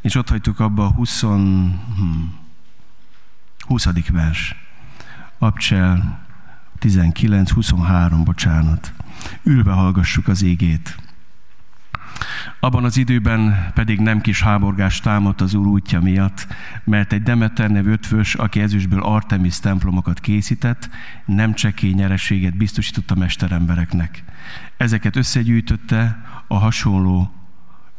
és 0.00 0.14
ott 0.14 0.28
hagytuk 0.28 0.60
abba 0.60 0.84
a 0.84 0.90
20, 0.90 1.20
hmm, 1.20 2.38
20. 3.58 3.86
vers. 4.12 4.54
Abcsel 5.38 6.20
19, 6.78 7.50
23, 7.50 8.24
bocsánat. 8.24 8.92
Ülve 9.42 9.72
hallgassuk 9.72 10.28
az 10.28 10.42
égét. 10.42 10.96
Abban 12.60 12.84
az 12.84 12.96
időben 12.96 13.70
pedig 13.74 14.00
nem 14.00 14.20
kis 14.20 14.42
háborgás 14.42 15.00
támadt 15.00 15.40
az 15.40 15.54
úr 15.54 15.66
útja 15.66 16.00
miatt, 16.00 16.46
mert 16.84 17.12
egy 17.12 17.22
Demeter 17.22 17.70
nevű 17.70 17.90
ötvös, 17.90 18.34
aki 18.34 18.60
ezüstből 18.60 19.02
Artemis 19.02 19.58
templomokat 19.58 20.20
készített, 20.20 20.90
nem 21.24 21.54
csekély 21.54 21.92
nyereséget 21.92 22.56
biztosított 22.56 23.10
a 23.10 23.14
mesterembereknek. 23.14 24.24
Ezeket 24.76 25.16
összegyűjtötte 25.16 26.22
a 26.48 26.58
hasonló 26.58 27.32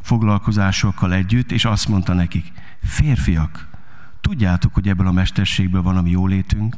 foglalkozásokkal 0.02 1.14
együtt, 1.14 1.52
és 1.52 1.66
azt 1.66 1.88
mondta 1.88 2.14
nekik, 2.14 2.52
férfiak, 2.84 3.68
tudjátok, 4.22 4.74
hogy 4.74 4.88
ebből 4.88 5.08
a 5.08 5.12
mesterségből 5.12 5.82
van 5.82 5.98
a 5.98 6.02
mi 6.02 6.10
jólétünk, 6.10 6.76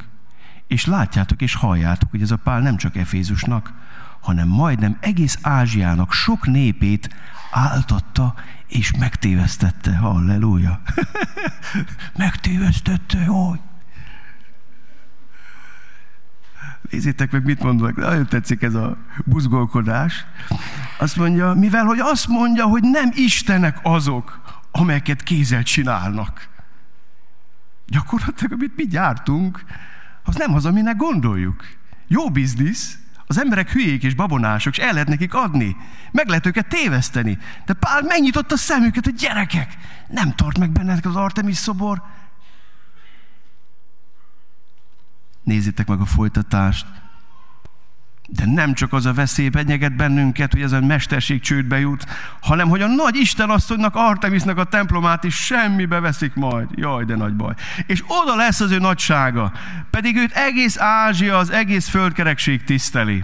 és 0.67 0.85
látjátok 0.85 1.41
és 1.41 1.55
halljátok, 1.55 2.09
hogy 2.09 2.21
ez 2.21 2.31
a 2.31 2.37
pál 2.37 2.61
nem 2.61 2.77
csak 2.77 2.95
Efézusnak, 2.95 3.73
hanem 4.27 4.47
majdnem 4.47 4.97
egész 4.99 5.37
Ázsiának 5.41 6.11
sok 6.11 6.47
népét 6.47 7.09
áltatta 7.51 8.33
és 8.67 8.91
megtévesztette. 8.99 9.95
Halleluja! 9.95 10.81
megtévesztette, 12.17 13.25
hogy? 13.25 13.59
Nézzétek 16.89 17.31
meg, 17.31 17.43
mit 17.43 17.63
mondok. 17.63 17.95
Nagyon 17.95 18.27
tetszik 18.27 18.61
ez 18.61 18.73
a 18.73 18.97
buzgolkodás. 19.25 20.25
Azt 20.97 21.15
mondja, 21.15 21.53
mivel 21.53 21.85
hogy 21.85 21.99
azt 21.99 22.27
mondja, 22.27 22.65
hogy 22.65 22.83
nem 22.83 23.09
Istenek 23.13 23.79
azok, 23.83 24.41
amelyeket 24.71 25.23
kézzel 25.23 25.63
csinálnak. 25.63 26.47
Gyakorlatilag, 27.85 28.51
amit 28.51 28.75
mi 28.75 28.87
gyártunk, 28.87 29.63
az 30.23 30.35
nem 30.35 30.53
az, 30.53 30.65
aminek 30.65 30.95
gondoljuk. 30.95 31.63
Jó 32.07 32.29
biznisz, 32.29 32.99
az 33.27 33.39
emberek 33.39 33.71
hülyék 33.71 34.03
és 34.03 34.13
babonások, 34.13 34.77
és 34.77 34.83
el 34.83 34.93
lehet 34.93 35.07
nekik 35.07 35.33
adni. 35.33 35.75
Meg 36.11 36.27
lehet 36.27 36.45
őket 36.45 36.67
téveszteni. 36.67 37.37
De 37.65 37.73
Pál 37.73 38.01
megnyitotta 38.01 38.53
a 38.53 38.57
szemüket, 38.57 39.03
hogy 39.03 39.15
gyerekek, 39.15 39.77
nem 40.07 40.35
tart 40.35 40.57
meg 40.57 40.71
benneteket 40.71 41.05
az 41.11 41.15
Artemis 41.15 41.57
szobor. 41.57 42.03
Nézzétek 45.43 45.87
meg 45.87 45.99
a 45.99 46.05
folytatást. 46.05 46.85
De 48.29 48.45
nem 48.45 48.73
csak 48.73 48.93
az 48.93 49.05
a 49.05 49.13
veszély 49.13 49.49
penyeget 49.49 49.95
bennünket, 49.95 50.51
hogy 50.51 50.61
ez 50.61 50.71
a 50.71 50.81
mesterség 50.81 51.41
csődbe 51.41 51.79
jut, 51.79 52.05
hanem 52.41 52.69
hogy 52.69 52.81
a 52.81 52.87
nagy 52.87 53.15
Isten 53.15 53.49
asszonynak, 53.49 53.95
Artemisnak 53.95 54.57
a 54.57 54.63
templomát 54.63 55.23
is 55.23 55.35
semmibe 55.35 55.99
veszik 55.99 56.33
majd. 56.33 56.67
Jaj, 56.75 57.05
de 57.05 57.15
nagy 57.15 57.33
baj. 57.33 57.53
És 57.85 58.03
oda 58.07 58.35
lesz 58.35 58.59
az 58.59 58.71
ő 58.71 58.77
nagysága. 58.77 59.51
Pedig 59.89 60.15
őt 60.15 60.31
egész 60.31 60.77
Ázsia, 60.79 61.37
az 61.37 61.49
egész 61.49 61.87
földkerekség 61.87 62.63
tiszteli. 62.63 63.23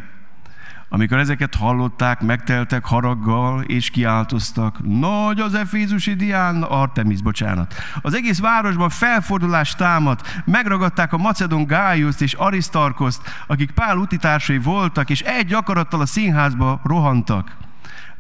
Amikor 0.94 1.18
ezeket 1.18 1.56
hallották, 1.56 2.22
megteltek 2.22 2.86
haraggal, 2.86 3.62
és 3.62 3.90
kiáltoztak. 3.90 4.80
Nagy 4.84 5.40
az 5.40 5.54
Efézusi 5.54 6.14
Dián, 6.14 6.64
Artemis, 6.64 7.22
bocsánat. 7.22 7.74
Az 8.02 8.14
egész 8.14 8.40
városban 8.40 8.90
felfordulás 8.90 9.76
támadt, 9.76 10.42
megragadták 10.46 11.14
a 11.14 11.18
Macedon 11.18 11.66
Gájuszt 11.66 12.22
és 12.22 12.34
Aristarkoszt, 12.34 13.22
akik 13.48 13.72
Pál 13.72 13.98
utitársai 13.98 14.58
voltak, 14.58 15.10
és 15.10 15.22
egy 15.22 15.54
akarattal 15.54 16.02
a 16.02 16.06
színházba 16.06 16.82
rohantak. 16.84 17.58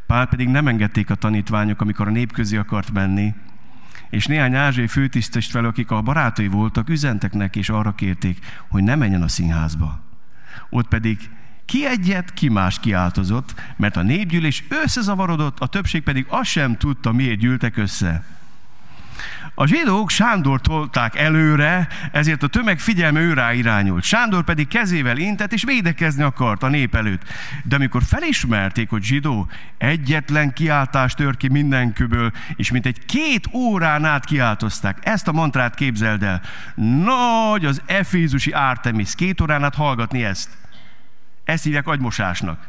Pál 0.08 0.25
pedig 0.25 0.48
nem 0.48 0.68
engedték 0.68 1.10
a 1.10 1.15
tanítványok, 1.15 1.82
amikor 1.82 2.08
a 2.08 2.12
nép 2.12 2.32
közé 2.32 2.58
akart 2.58 2.92
menni, 2.92 3.34
és 4.10 4.25
néhány 4.25 4.56
ázsiai 4.56 4.88
főtisztest 4.88 5.51
fel, 5.51 5.65
akik 5.65 5.92
a 5.92 6.01
barátai 6.01 6.48
voltak, 6.48 6.89
üzentek 6.89 7.34
neki, 7.34 7.60
és 7.60 7.70
arra 7.70 7.96
kérték, 7.96 8.39
hogy 8.70 8.84
ne 8.84 8.96
menjen 8.96 9.22
a 9.22 9.27
színházba. 9.27 10.00
Ott 10.70 10.88
pedig 10.88 11.18
ki 11.65 11.86
egyet, 11.86 12.34
ki 12.34 12.50
más 12.50 12.79
kiáltozott, 12.79 13.53
mert 13.75 13.98
a 13.98 14.01
népgyűlés 14.01 14.63
összezavarodott, 14.84 15.60
a 15.60 15.67
többség 15.67 16.03
pedig 16.03 16.25
azt 16.29 16.50
sem 16.50 16.77
tudta, 16.77 17.12
miért 17.12 17.39
gyűltek 17.39 17.77
össze. 17.77 18.24
A 19.55 19.65
zsidók 19.65 20.10
Sándor 20.10 20.62
tolták 20.62 21.15
előre, 21.15 21.88
ezért 22.12 22.43
a 22.43 22.48
tömeg 22.48 22.79
figyelme 22.79 23.20
őrá 23.20 23.53
irányult. 23.53 24.03
Sándor 24.03 24.43
pedig 24.43 24.67
kezével 24.67 25.17
intett 25.17 25.53
és 25.53 25.63
védekezni 25.63 26.24
akart 26.24 26.63
a 26.63 26.67
nép 26.67 26.96
előtt. 26.96 27.22
De 27.63 27.75
amikor 27.75 28.03
felismerték, 28.03 28.89
hogy 28.89 29.03
zsidó, 29.03 29.48
egyetlen 29.77 30.53
kiáltást 30.53 31.17
tör 31.17 31.38
ki 31.38 31.48
mindenkiből, 31.48 32.32
és 32.55 32.72
mint 32.72 32.86
egy 32.86 33.05
két 33.05 33.48
órán 33.53 34.05
át 34.05 34.25
kiáltozták. 34.25 34.98
Ezt 35.01 35.27
a 35.27 35.32
mantrát 35.32 35.75
képzeld 35.75 36.24
el. 36.24 36.41
Nagy 36.75 37.65
az 37.65 37.82
Efézusi 37.86 38.51
Artemis. 38.51 39.15
Két 39.15 39.41
órán 39.41 39.63
át 39.63 39.75
hallgatni 39.75 40.24
ezt. 40.24 40.62
Ezt 41.44 41.64
hívják 41.64 41.88
agymosásnak. 41.88 42.68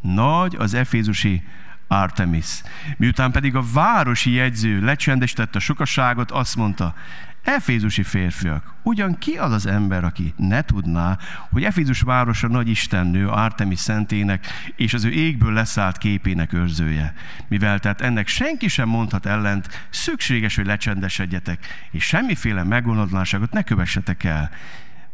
Nagy 0.00 0.56
az 0.58 0.74
efézusi 0.74 1.42
Artemis. 1.86 2.62
Miután 2.96 3.32
pedig 3.32 3.56
a 3.56 3.62
városi 3.72 4.30
jegyző 4.30 4.80
lecsendesítette 4.80 5.58
a 5.58 5.60
sokasságot, 5.60 6.30
azt 6.30 6.56
mondta, 6.56 6.94
Efézusi 7.42 8.02
férfiak, 8.02 8.74
ugyan 8.82 9.18
ki 9.18 9.32
az 9.32 9.52
az 9.52 9.66
ember, 9.66 10.04
aki 10.04 10.34
ne 10.36 10.62
tudná, 10.62 11.18
hogy 11.50 11.64
Efézus 11.64 12.00
városa 12.00 12.48
nagy 12.48 12.68
istennő, 12.68 13.28
Artemis 13.28 13.78
szentének 13.78 14.46
és 14.76 14.94
az 14.94 15.04
ő 15.04 15.10
égből 15.10 15.52
leszállt 15.52 15.98
képének 15.98 16.52
őrzője. 16.52 17.14
Mivel 17.48 17.78
tehát 17.78 18.00
ennek 18.00 18.28
senki 18.28 18.68
sem 18.68 18.88
mondhat 18.88 19.26
ellent, 19.26 19.86
szükséges, 19.90 20.56
hogy 20.56 20.66
lecsendesedjetek, 20.66 21.66
és 21.90 22.04
semmiféle 22.04 22.64
meggondolásságot 22.64 23.52
ne 23.52 23.62
kövessetek 23.62 24.24
el. 24.24 24.50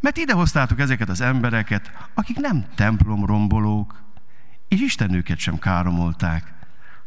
Mert 0.01 0.17
ide 0.17 0.33
hoztátok 0.33 0.81
ezeket 0.81 1.09
az 1.09 1.21
embereket, 1.21 1.93
akik 2.15 2.37
nem 2.37 2.67
templom 2.75 3.27
rombolók, 3.27 4.03
és 4.69 4.81
Isten 4.81 5.15
őket 5.15 5.39
sem 5.39 5.59
káromolták. 5.59 6.58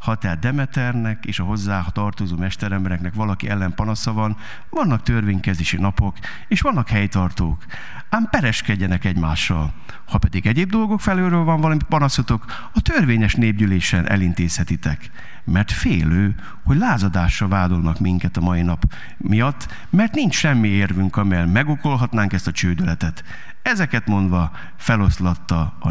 Ha 0.02 0.16
tehát 0.16 0.40
Demeternek 0.40 1.26
és 1.26 1.40
a 1.40 1.44
hozzá 1.44 1.86
tartozó 1.94 2.38
mesterembereknek 2.38 3.14
valaki 3.14 3.50
ellen 3.50 3.74
panasza 3.76 4.14
van, 4.14 4.38
vannak 4.70 5.04
törvénykezési 5.04 5.78
napok, 5.78 6.18
és 6.48 6.62
vannak 6.62 6.90
helytartók. 6.90 7.66
Ám 8.10 8.28
pereskedjenek 8.30 9.06
egymással. 9.06 9.74
Ha 10.06 10.18
pedig 10.18 10.48
egyéb 10.48 10.70
dolgok 10.70 11.02
felőről 11.02 11.44
van 11.44 11.62
valami 11.62 11.80
panaszotok, 11.90 12.70
a 12.74 12.82
törvényes 12.82 13.36
népgyűlésen 13.36 14.10
elintézhetitek 14.10 15.12
mert 15.44 15.72
félő, 15.72 16.36
hogy 16.64 16.78
lázadásra 16.78 17.48
vádolnak 17.48 18.00
minket 18.00 18.38
a 18.38 18.42
mai 18.42 18.62
nap 18.62 18.84
miatt, 19.18 19.68
mert 19.90 20.16
nincs 20.16 20.36
semmi 20.36 20.68
érvünk, 20.68 21.18
amely 21.18 21.46
megokolhatnánk 21.46 22.34
ezt 22.34 22.48
a 22.48 22.52
csődöletet. 22.52 23.24
Ezeket 23.62 24.08
mondva 24.08 24.52
feloszlatta 24.78 25.76
a 25.80 25.90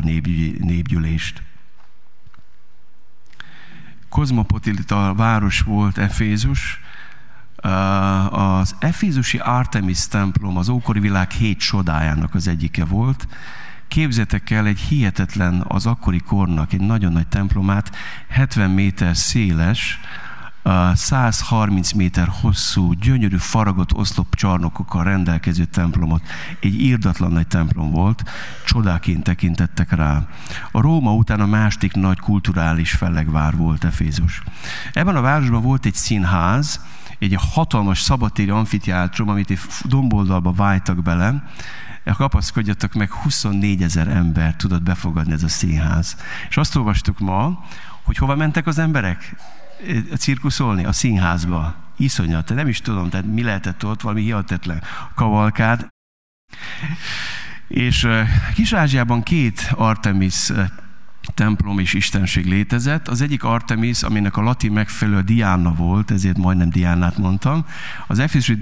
népgyűlést. 0.59 1.43
Kozmopolita 4.11 5.15
város 5.15 5.61
volt 5.61 5.99
Efézus, 5.99 6.81
az 8.31 8.75
Efézusi 8.79 9.39
Artemis 9.39 10.09
templom 10.09 10.57
az 10.57 10.69
ókori 10.69 11.01
világ 11.01 11.31
hét 11.31 11.59
csodájának 11.59 12.35
az 12.35 12.49
egyike 12.49 12.85
volt, 12.85 13.27
Képzetek 13.91 14.51
el 14.51 14.67
egy 14.67 14.79
hihetetlen, 14.79 15.65
az 15.69 15.87
akkori 15.87 16.19
kornak 16.19 16.73
egy 16.73 16.81
nagyon 16.81 17.13
nagy 17.13 17.27
templomát, 17.27 17.97
70 18.29 18.71
méter 18.71 19.17
széles, 19.17 20.01
130 20.95 21.93
méter 21.93 22.29
hosszú, 22.41 22.93
gyönyörű 22.93 23.37
faragott 23.37 23.95
oszlopcsarnokokkal 23.95 25.05
rendelkező 25.05 25.65
templomot. 25.65 26.23
Egy 26.61 26.81
írdatlan 26.81 27.33
nagy 27.33 27.47
templom 27.47 27.91
volt, 27.91 28.23
csodáként 28.67 29.23
tekintettek 29.23 29.93
rá. 29.93 30.27
A 30.73 30.81
Róma 30.81 31.15
után 31.15 31.41
a 31.41 31.47
másik 31.47 31.93
nagy 31.93 32.19
kulturális 32.19 32.93
fellegvár 32.93 33.57
volt 33.57 33.85
Efézus. 33.85 34.43
Ebben 34.93 35.17
a 35.17 35.21
városban 35.21 35.63
volt 35.63 35.87
egy 35.87 35.95
színház, 35.95 36.81
egy 37.19 37.37
hatalmas 37.53 38.01
szabatéri 38.01 38.51
amfiteátrum, 38.51 39.29
amit 39.29 39.51
egy 39.51 39.61
domboldalba 39.85 40.53
vájtak 40.53 41.03
bele, 41.03 41.43
kapaszkodjatok 42.17 42.93
meg, 42.93 43.13
24 43.13 43.83
ezer 43.83 44.09
ember 44.09 44.57
tudott 44.57 44.83
befogadni 44.83 45.33
ez 45.33 45.43
a 45.43 45.49
színház. 45.49 46.17
És 46.49 46.57
azt 46.57 46.77
olvastuk 46.77 47.19
ma, 47.19 47.65
hogy 48.03 48.17
hova 48.17 48.37
mentek 48.37 48.67
az 48.67 48.79
emberek 48.79 49.37
cirkuszolni? 50.19 50.85
A 50.85 50.93
színházba. 50.93 51.75
Iszonyat, 51.97 52.55
nem 52.55 52.69
is 52.69 52.81
tudom, 52.81 53.09
tehát 53.09 53.27
mi 53.27 53.43
lehetett 53.43 53.85
ott, 53.85 54.01
valami 54.01 54.23
hihetetlen 54.23 54.83
kavalkád. 55.15 55.87
És 57.69 58.09
Kis-Ázsiában 58.55 59.23
két 59.23 59.73
Artemis 59.75 60.53
templom 61.35 61.79
és 61.79 61.95
istenség 61.95 62.47
létezett. 62.47 63.09
Az 63.09 63.21
egyik 63.21 63.45
Artemis, 63.45 64.03
aminek 64.03 64.37
a 64.37 64.43
latin 64.43 64.73
megfelelő 64.73 65.21
Diana 65.21 65.75
volt, 65.75 66.11
ezért 66.11 66.37
majdnem 66.37 66.71
Diánát 66.71 67.19
mondtam. 67.19 67.65
Az 68.07 68.19
Efézusi, 68.19 68.59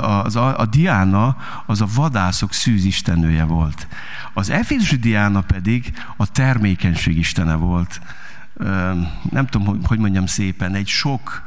az 0.00 0.36
a, 0.36 0.58
a 0.58 0.66
Diana 0.66 1.36
az 1.66 1.80
a 1.80 1.86
vadászok 1.94 2.52
szűzistenője 2.52 3.44
volt. 3.44 3.86
Az 4.32 4.50
Efézusi 4.50 4.96
Diana 4.96 5.40
pedig 5.40 5.92
a 6.16 6.26
termékenység 6.26 7.18
istene 7.18 7.54
volt. 7.54 8.00
Nem 9.30 9.46
tudom, 9.46 9.84
hogy 9.84 9.98
mondjam 9.98 10.26
szépen, 10.26 10.74
egy 10.74 10.86
sok 10.86 11.42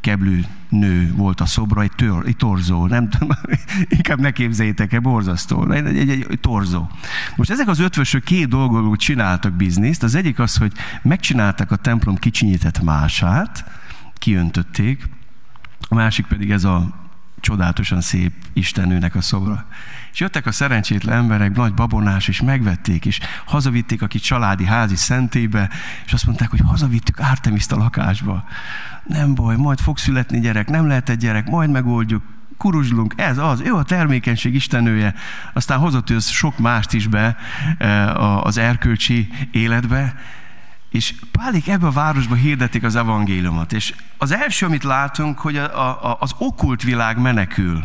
keblű 0.00 0.40
nő 0.68 1.12
volt 1.16 1.40
a 1.40 1.46
szobra, 1.46 1.82
egy, 1.82 1.92
tör, 1.96 2.26
egy 2.26 2.36
torzó, 2.36 2.86
nem 2.86 3.08
tudom, 3.08 3.28
inkább 3.88 4.20
ne 4.20 4.30
képzeljétek 4.30 4.92
el, 4.92 5.00
borzasztó, 5.00 5.70
egy, 5.70 5.86
egy, 5.86 6.10
egy, 6.10 6.26
egy 6.30 6.40
torzó. 6.40 6.88
Most 7.36 7.50
ezek 7.50 7.68
az 7.68 7.78
ötvösök 7.78 8.24
két 8.24 8.48
dolgot 8.48 8.98
csináltak 8.98 9.52
bizniszt, 9.52 10.02
az 10.02 10.14
egyik 10.14 10.38
az, 10.38 10.56
hogy 10.56 10.72
megcsinálták 11.02 11.70
a 11.70 11.76
templom 11.76 12.16
kicsinyített 12.16 12.82
mását, 12.82 13.64
kiöntötték, 14.14 15.08
a 15.88 15.94
másik 15.94 16.26
pedig 16.26 16.50
ez 16.50 16.64
a 16.64 16.99
csodálatosan 17.40 18.00
szép 18.00 18.32
Istennőnek 18.52 19.14
a 19.14 19.20
szobra. 19.20 19.66
És 20.12 20.20
jöttek 20.20 20.46
a 20.46 20.52
szerencsétlen 20.52 21.16
emberek, 21.16 21.56
nagy 21.56 21.74
babonás, 21.74 22.28
és 22.28 22.40
megvették, 22.40 23.06
és 23.06 23.20
hazavitték 23.44 24.02
a 24.02 24.06
kis 24.06 24.20
családi 24.20 24.64
házi 24.64 24.96
szentébe, 24.96 25.70
és 26.06 26.12
azt 26.12 26.26
mondták, 26.26 26.50
hogy 26.50 26.60
hazavittük 26.64 27.20
Ártemiszt 27.20 27.72
a 27.72 27.76
lakásba. 27.76 28.44
Nem 29.04 29.34
baj, 29.34 29.56
majd 29.56 29.78
fog 29.78 29.98
születni 29.98 30.40
gyerek, 30.40 30.68
nem 30.68 30.86
lehet 30.86 31.08
egy 31.08 31.18
gyerek, 31.18 31.46
majd 31.46 31.70
megoldjuk, 31.70 32.22
kuruzslunk, 32.56 33.14
ez 33.16 33.38
az, 33.38 33.60
ő 33.60 33.74
a 33.74 33.82
termékenység 33.82 34.54
istenője. 34.54 35.14
Aztán 35.52 35.78
hozott 35.78 36.10
ő 36.10 36.18
sok 36.18 36.58
mást 36.58 36.92
is 36.92 37.06
be 37.06 37.36
eh, 37.78 38.44
az 38.46 38.58
erkölcsi 38.58 39.28
életbe, 39.50 40.14
és 40.90 41.14
Pálik 41.32 41.68
ebbe 41.68 41.86
a 41.86 41.90
városba 41.90 42.34
hirdetik 42.34 42.82
az 42.82 42.96
evangéliumot. 42.96 43.72
És 43.72 43.94
az 44.18 44.30
első, 44.30 44.66
amit 44.66 44.84
látunk, 44.84 45.38
hogy 45.38 45.56
a, 45.56 46.10
a, 46.10 46.16
az 46.20 46.34
okkult 46.38 46.82
világ 46.82 47.18
menekül. 47.18 47.84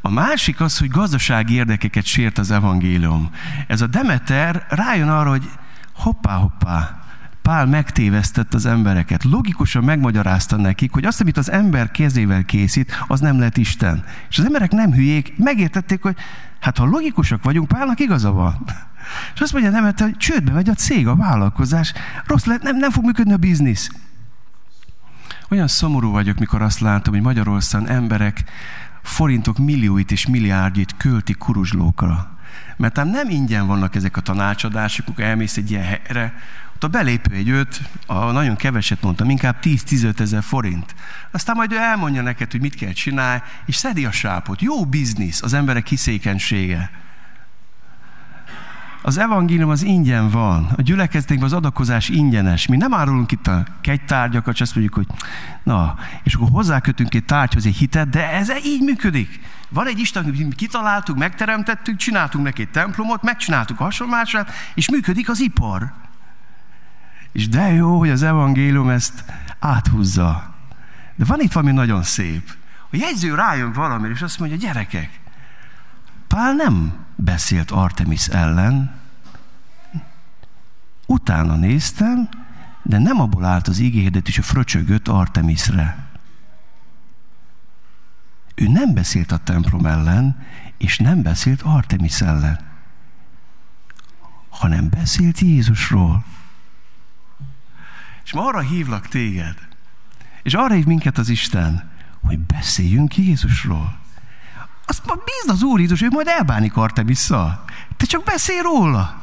A 0.00 0.10
másik 0.10 0.60
az, 0.60 0.78
hogy 0.78 0.88
gazdasági 0.88 1.54
érdekeket 1.54 2.04
sért 2.04 2.38
az 2.38 2.50
evangélium. 2.50 3.30
Ez 3.66 3.80
a 3.80 3.86
Demeter 3.86 4.66
rájön 4.68 5.08
arra, 5.08 5.30
hogy 5.30 5.50
hoppá, 5.92 6.34
hoppá, 6.34 7.03
Pál 7.48 7.66
megtévesztett 7.66 8.54
az 8.54 8.66
embereket. 8.66 9.24
Logikusan 9.24 9.84
megmagyarázta 9.84 10.56
nekik, 10.56 10.92
hogy 10.92 11.04
azt, 11.04 11.20
amit 11.20 11.36
az 11.36 11.50
ember 11.50 11.90
kezével 11.90 12.44
készít, 12.44 13.04
az 13.06 13.20
nem 13.20 13.38
lehet 13.38 13.56
Isten. 13.56 14.04
És 14.30 14.38
az 14.38 14.44
emberek 14.44 14.70
nem 14.70 14.92
hülyék, 14.92 15.32
megértették, 15.36 16.02
hogy 16.02 16.16
hát 16.60 16.78
ha 16.78 16.84
logikusak 16.84 17.42
vagyunk, 17.42 17.68
Pálnak 17.68 18.00
igaza 18.00 18.32
van. 18.32 18.64
És 19.34 19.40
azt 19.40 19.52
mondja, 19.52 19.70
nem, 19.70 19.92
hogy 19.96 20.16
csődbe 20.16 20.52
megy 20.52 20.68
a 20.68 20.74
cég, 20.74 21.06
a 21.06 21.16
vállalkozás, 21.16 21.92
rossz 22.26 22.44
lehet, 22.44 22.62
nem, 22.62 22.76
nem 22.76 22.90
fog 22.90 23.04
működni 23.04 23.32
a 23.32 23.36
biznisz. 23.36 23.90
Olyan 25.48 25.68
szomorú 25.68 26.10
vagyok, 26.10 26.38
mikor 26.38 26.62
azt 26.62 26.80
látom, 26.80 27.14
hogy 27.14 27.22
Magyarországon 27.22 27.88
emberek 27.88 28.44
forintok 29.02 29.58
millióit 29.58 30.12
és 30.12 30.26
milliárdjét 30.26 30.96
költi 30.96 31.32
kuruzslókra. 31.32 32.38
Mert 32.76 33.04
nem 33.04 33.28
ingyen 33.28 33.66
vannak 33.66 33.94
ezek 33.94 34.16
a 34.16 34.20
tanácsadások, 34.20 35.20
elmész 35.20 35.56
egy 35.56 35.70
ilyen 35.70 35.84
helyre, 35.84 36.34
ott 36.74 36.84
a 36.84 36.88
belépő 36.88 37.34
egy 37.34 37.50
öt, 37.50 37.80
a 38.06 38.30
nagyon 38.30 38.56
keveset 38.56 39.02
mondtam, 39.02 39.30
inkább 39.30 39.56
10-15 39.62 40.20
ezer 40.20 40.42
forint. 40.42 40.94
Aztán 41.30 41.56
majd 41.56 41.72
ő 41.72 41.76
elmondja 41.76 42.22
neked, 42.22 42.50
hogy 42.50 42.60
mit 42.60 42.74
kell 42.74 42.92
csinálni, 42.92 43.42
és 43.66 43.76
szedi 43.76 44.04
a 44.04 44.12
sápot. 44.12 44.62
Jó 44.62 44.84
biznisz, 44.84 45.42
az 45.42 45.52
emberek 45.52 45.86
hiszékenysége. 45.86 46.90
Az 49.02 49.18
evangélium 49.18 49.70
az 49.70 49.82
ingyen 49.82 50.30
van. 50.30 50.72
A 50.76 50.82
gyülekezetünkben 50.82 51.50
az 51.50 51.56
adakozás 51.56 52.08
ingyenes. 52.08 52.66
Mi 52.66 52.76
nem 52.76 52.94
árulunk 52.94 53.32
itt 53.32 53.46
a 53.46 53.64
kegytárgyakat, 53.80 54.54
és 54.54 54.60
azt 54.60 54.74
mondjuk, 54.74 54.94
hogy 54.94 55.06
na, 55.62 55.96
és 56.22 56.34
akkor 56.34 56.48
hozzákötünk 56.50 57.14
egy 57.14 57.24
tárgyhoz 57.24 57.66
egy 57.66 57.76
hitet, 57.76 58.08
de 58.08 58.30
ez 58.30 58.50
így 58.64 58.82
működik. 58.82 59.40
Van 59.68 59.86
egy 59.86 59.98
Isten, 59.98 60.52
kitaláltuk, 60.56 61.16
megteremtettük, 61.16 61.96
csináltunk 61.96 62.44
neki 62.44 62.62
egy 62.62 62.70
templomot, 62.70 63.22
megcsináltuk 63.22 63.80
a 63.80 63.84
hasonlását, 63.84 64.50
és 64.74 64.90
működik 64.90 65.28
az 65.28 65.40
ipar. 65.40 65.92
És 67.34 67.48
de 67.48 67.72
jó, 67.72 67.98
hogy 67.98 68.10
az 68.10 68.22
evangélium 68.22 68.88
ezt 68.88 69.24
áthúzza. 69.58 70.54
De 71.16 71.24
van 71.24 71.40
itt 71.40 71.52
valami 71.52 71.72
nagyon 71.72 72.02
szép. 72.02 72.50
A 72.90 72.96
jegyző 72.96 73.34
rájön 73.34 73.72
valamire, 73.72 74.12
és 74.12 74.22
azt 74.22 74.38
mondja, 74.38 74.56
gyerekek, 74.56 75.20
Pál 76.26 76.52
nem 76.52 77.04
beszélt 77.16 77.70
Artemis 77.70 78.28
ellen, 78.28 78.94
utána 81.06 81.56
néztem, 81.56 82.28
de 82.82 82.98
nem 82.98 83.20
abból 83.20 83.44
állt 83.44 83.68
az 83.68 83.78
ígérdet, 83.78 84.28
és 84.28 84.38
a 84.38 84.42
fröcsögött 84.42 85.08
Artemisre. 85.08 86.06
Ő 88.54 88.68
nem 88.68 88.94
beszélt 88.94 89.32
a 89.32 89.38
templom 89.38 89.86
ellen, 89.86 90.44
és 90.78 90.98
nem 90.98 91.22
beszélt 91.22 91.62
Artemis 91.62 92.20
ellen, 92.20 92.60
hanem 94.48 94.88
beszélt 94.88 95.38
Jézusról. 95.38 96.24
És 98.24 98.32
ma 98.32 98.46
arra 98.46 98.60
hívlak 98.60 99.08
téged, 99.08 99.54
és 100.42 100.54
arra 100.54 100.74
hív 100.74 100.84
minket 100.84 101.18
az 101.18 101.28
Isten, 101.28 101.90
hogy 102.22 102.38
beszéljünk 102.38 103.16
Jézusról. 103.16 103.98
Azt 104.86 105.06
ma 105.06 105.14
bízd 105.14 105.50
az 105.50 105.62
Úr 105.62 105.80
Jézus, 105.80 106.00
hogy 106.00 106.10
majd 106.10 106.26
elbánik 106.26 106.76
Artemisszal. 106.76 107.64
Te 107.96 108.06
csak 108.06 108.24
beszélj 108.24 108.60
róla. 108.60 109.22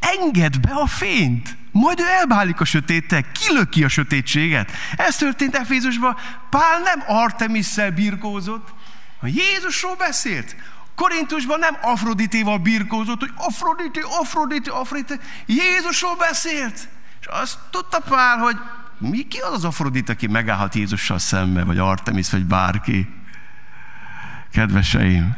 Engedd 0.00 0.60
be 0.60 0.70
a 0.70 0.86
fényt. 0.86 1.56
Majd 1.72 2.00
ő 2.00 2.04
elbálik 2.18 2.60
a 2.60 2.64
sötéttel, 2.64 3.32
kilöki 3.32 3.84
a 3.84 3.88
sötétséget. 3.88 4.70
Ez 4.96 5.16
történt 5.16 5.54
Efézusban. 5.54 6.16
Pál 6.50 6.80
nem 6.80 7.02
Artemisszel 7.06 7.90
birkózott, 7.90 8.74
hanem 9.20 9.36
Jézusról 9.36 9.96
beszélt. 9.96 10.56
Korintusban 10.94 11.58
nem 11.58 11.76
Afroditéval 11.82 12.58
birkózott, 12.58 13.20
hogy 13.20 13.32
Afrodité, 13.36 14.00
Afrodité, 14.20 14.70
Afrodité. 14.70 15.14
Jézusról 15.46 16.16
beszélt. 16.16 16.88
És 17.24 17.30
azt 17.30 17.58
tudta 17.70 18.00
Pál, 18.00 18.38
hogy 18.38 18.56
mi 18.98 19.28
ki 19.28 19.38
az 19.38 19.52
az 19.52 19.64
Afrodit, 19.64 20.08
aki 20.08 20.26
megállhat 20.26 20.74
Jézussal 20.74 21.18
szembe, 21.18 21.64
vagy 21.64 21.78
Artemis, 21.78 22.30
vagy 22.30 22.44
bárki. 22.44 23.08
Kedveseim, 24.50 25.34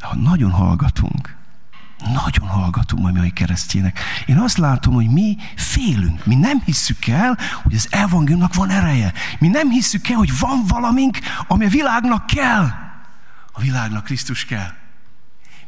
ha 0.00 0.16
nagyon 0.16 0.50
hallgatunk, 0.50 1.36
nagyon 1.98 2.48
hallgatunk 2.48 3.08
a 3.08 3.12
mai 3.12 3.30
keresztjének. 3.30 4.00
Én 4.26 4.38
azt 4.38 4.56
látom, 4.56 4.94
hogy 4.94 5.10
mi 5.10 5.36
félünk. 5.56 6.26
Mi 6.26 6.34
nem 6.34 6.62
hisszük 6.64 7.06
el, 7.06 7.38
hogy 7.62 7.74
az 7.74 7.88
evangéliumnak 7.90 8.54
van 8.54 8.70
ereje. 8.70 9.12
Mi 9.38 9.48
nem 9.48 9.70
hisszük 9.70 10.08
el, 10.08 10.16
hogy 10.16 10.38
van 10.38 10.64
valamink, 10.66 11.18
ami 11.46 11.64
a 11.64 11.68
világnak 11.68 12.26
kell. 12.26 12.68
A 13.52 13.60
világnak 13.60 14.04
Krisztus 14.04 14.44
kell. 14.44 14.72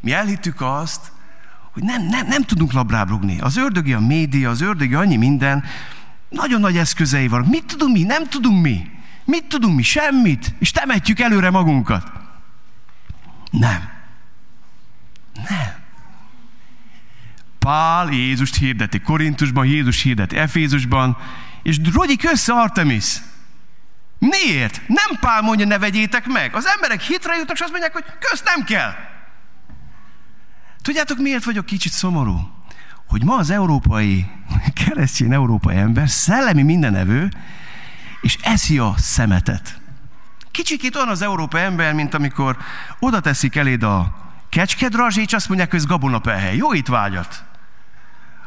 Mi 0.01 0.13
elhittük 0.13 0.61
azt, 0.61 1.13
hogy 1.79 1.87
nem, 1.87 2.07
nem, 2.07 2.27
nem 2.27 2.43
tudunk 2.43 2.73
labrábrugni. 2.73 3.41
Az 3.41 3.57
ördögi 3.57 3.93
a 3.93 4.01
média, 4.01 4.51
az 4.51 4.61
ördögi 4.61 4.95
annyi 4.95 5.17
minden, 5.17 5.65
nagyon 6.29 6.61
nagy 6.61 6.77
eszközei 6.77 7.29
vannak. 7.29 7.49
Mit 7.49 7.65
tudunk 7.65 7.97
mi? 7.97 8.03
Nem 8.03 8.29
tudunk 8.29 8.63
mi. 8.63 8.91
Mit 9.25 9.45
tudunk 9.45 9.77
mi? 9.77 9.83
Semmit. 9.83 10.55
És 10.59 10.71
temetjük 10.71 11.21
előre 11.21 11.51
magunkat. 11.51 12.13
Nem. 13.51 13.89
Nem. 15.49 15.77
Pál 17.59 18.13
Jézust 18.13 18.57
hirdeti, 18.57 19.01
Korintusban 19.01 19.67
Jézus 19.67 20.03
hirdeti, 20.03 20.37
Efézusban, 20.37 21.17
és 21.63 21.77
rogyik 21.93 22.25
össze 22.25 22.53
Artemis. 22.53 23.17
Miért? 24.19 24.81
Nem 24.87 25.19
Pál 25.21 25.43
mondja, 25.43 25.67
ne 25.67 25.79
vegyétek 25.79 26.27
meg. 26.27 26.55
Az 26.55 26.67
emberek 26.67 27.01
hitre 27.01 27.37
jutnak, 27.37 27.57
és 27.57 27.63
azt 27.63 27.71
mondják, 27.71 27.93
hogy 27.93 28.05
közt 28.19 28.45
nem 28.45 28.65
kell. 28.65 29.08
Tudjátok, 30.89 31.19
miért 31.19 31.45
vagyok 31.45 31.67
kicsit 31.67 31.93
szomorú? 31.93 32.51
Hogy 33.09 33.25
ma 33.25 33.37
az 33.37 33.51
európai, 33.51 34.27
keresztény 34.85 35.33
európai 35.33 35.77
ember 35.77 36.09
szellemi 36.09 36.63
mindenevő, 36.63 37.29
és 38.21 38.39
eszi 38.43 38.79
a 38.79 38.95
szemetet. 38.97 39.81
Kicsikét 40.51 40.97
olyan 40.97 41.09
az 41.09 41.23
európai 41.23 41.63
ember, 41.63 41.95
mint 41.95 42.15
amikor 42.15 42.57
oda 42.99 43.21
teszik 43.21 43.57
eléd 43.57 43.83
a 43.83 44.17
kecskedrazs, 44.49 45.17
és 45.17 45.33
azt 45.33 45.49
mondják, 45.49 45.71
hogy 45.71 45.79
ez 45.79 45.87
gabonapelhely. 45.87 46.57
Jó 46.57 46.73
itt 46.73 46.87
vágyat. 46.87 47.45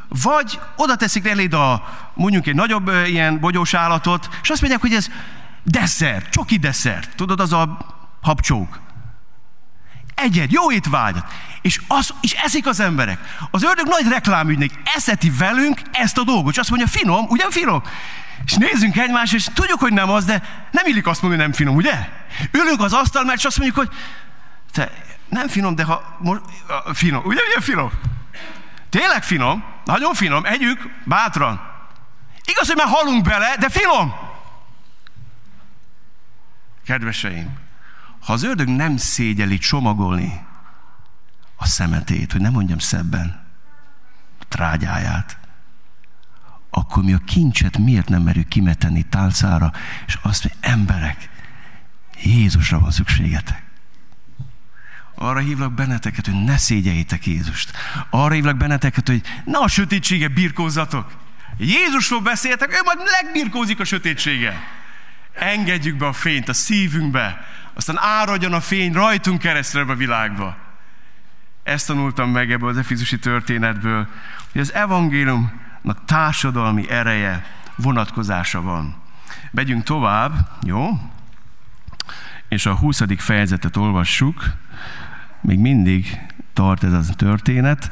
Vagy 0.07 0.59
oda 0.75 0.95
teszik 0.95 1.27
eléd 1.27 1.53
a, 1.53 1.83
mondjuk 2.13 2.47
egy 2.47 2.55
nagyobb 2.55 2.91
ilyen 3.05 3.39
bogyós 3.39 3.73
állatot, 3.73 4.29
és 4.41 4.49
azt 4.49 4.61
mondják, 4.61 4.81
hogy 4.81 4.93
ez 4.93 5.09
desszert, 5.63 6.29
csoki 6.29 6.57
desszert. 6.57 7.15
Tudod, 7.15 7.39
az 7.39 7.53
a 7.53 7.77
habcsók. 8.21 8.79
Egyed, 10.21 10.51
jó 10.51 10.71
étvágyat, 10.71 11.25
és, 11.61 11.81
az, 11.87 12.13
és 12.21 12.33
eszik 12.33 12.67
az 12.67 12.79
emberek. 12.79 13.19
Az 13.51 13.63
ördög 13.63 13.87
nagy 13.87 14.07
reklámügynek 14.07 14.69
eszeti 14.95 15.29
velünk 15.29 15.81
ezt 15.91 16.17
a 16.17 16.23
dolgot, 16.23 16.51
és 16.51 16.57
azt 16.57 16.69
mondja, 16.69 16.87
finom, 16.87 17.25
ugye 17.29 17.45
finom? 17.49 17.83
És 18.45 18.53
nézzünk 18.53 18.97
egymásra, 18.97 19.37
és 19.37 19.47
tudjuk, 19.53 19.79
hogy 19.79 19.93
nem 19.93 20.09
az, 20.09 20.25
de 20.25 20.67
nem 20.71 20.85
illik 20.85 21.07
azt 21.07 21.21
mondani, 21.21 21.43
hogy 21.43 21.51
nem 21.51 21.59
finom, 21.59 21.75
ugye? 21.75 22.09
Ülünk 22.51 22.81
az 22.81 22.93
asztal, 22.93 23.23
mert 23.23 23.45
azt 23.45 23.57
mondjuk, 23.57 23.77
hogy 23.77 23.89
te, 24.71 24.91
nem 25.29 25.47
finom, 25.47 25.75
de 25.75 25.83
ha 25.83 26.17
most, 26.19 26.41
finom, 26.93 27.23
ugye 27.25 27.41
milyen 27.45 27.61
finom? 27.61 27.91
Tényleg 28.89 29.23
finom, 29.23 29.63
nagyon 29.85 30.13
finom, 30.13 30.45
együk, 30.45 30.89
bátran. 31.03 31.61
Igaz, 32.45 32.67
hogy 32.67 32.75
már 32.75 32.87
halunk 32.87 33.23
bele, 33.23 33.55
de 33.59 33.69
finom. 33.69 34.13
Kedveseim, 36.85 37.60
ha 38.21 38.33
az 38.33 38.43
ördög 38.43 38.67
nem 38.67 38.97
szégyeli 38.97 39.57
csomagolni 39.57 40.41
a 41.55 41.65
szemetét, 41.65 42.31
hogy 42.31 42.41
nem 42.41 42.51
mondjam 42.51 42.79
szebben, 42.79 43.45
trágyáját, 44.47 45.37
akkor 46.69 47.03
mi 47.03 47.13
a 47.13 47.21
kincset 47.25 47.77
miért 47.77 48.09
nem 48.09 48.21
merjük 48.21 48.47
kimeteni 48.47 49.03
tálcára, 49.03 49.71
és 50.07 50.17
azt 50.21 50.43
mondja, 50.43 50.71
emberek, 50.71 51.29
Jézusra 52.23 52.79
van 52.79 52.91
szükségetek. 52.91 53.63
Arra 55.15 55.39
hívlak 55.39 55.73
benneteket, 55.73 56.25
hogy 56.25 56.43
ne 56.43 56.57
szégyeljétek 56.57 57.25
Jézust. 57.25 57.71
Arra 58.09 58.33
hívlak 58.33 58.57
benneteket, 58.57 59.07
hogy 59.07 59.21
ne 59.45 59.57
a 59.57 59.67
sötétsége 59.67 60.27
birkózzatok. 60.27 61.11
Jézusról 61.57 62.21
beszéltek, 62.21 62.73
ő 62.73 62.79
majd 62.85 62.97
legbirkózik 63.21 63.79
a 63.79 63.83
sötétsége. 63.83 64.59
Engedjük 65.33 65.97
be 65.97 66.07
a 66.07 66.13
fényt 66.13 66.49
a 66.49 66.53
szívünkbe, 66.53 67.45
aztán 67.87 67.99
áradjon 67.99 68.53
a 68.53 68.59
fény 68.59 68.93
rajtunk 68.93 69.39
keresztre 69.39 69.81
a 69.81 69.95
világba. 69.95 70.57
Ezt 71.63 71.87
tanultam 71.87 72.29
meg 72.29 72.51
ebből 72.51 72.69
az 72.69 72.77
Efizusi 72.77 73.19
történetből, 73.19 74.07
hogy 74.51 74.61
az 74.61 74.73
evangéliumnak 74.73 76.05
társadalmi 76.05 76.89
ereje, 76.89 77.45
vonatkozása 77.75 78.61
van. 78.61 78.95
Megyünk 79.51 79.83
tovább, 79.83 80.49
jó? 80.63 80.89
És 82.47 82.65
a 82.65 82.75
20. 82.75 83.01
fejezetet 83.17 83.77
olvassuk, 83.77 84.43
még 85.41 85.59
mindig 85.59 86.19
tart 86.53 86.83
ez 86.83 87.09
a 87.09 87.13
történet. 87.13 87.91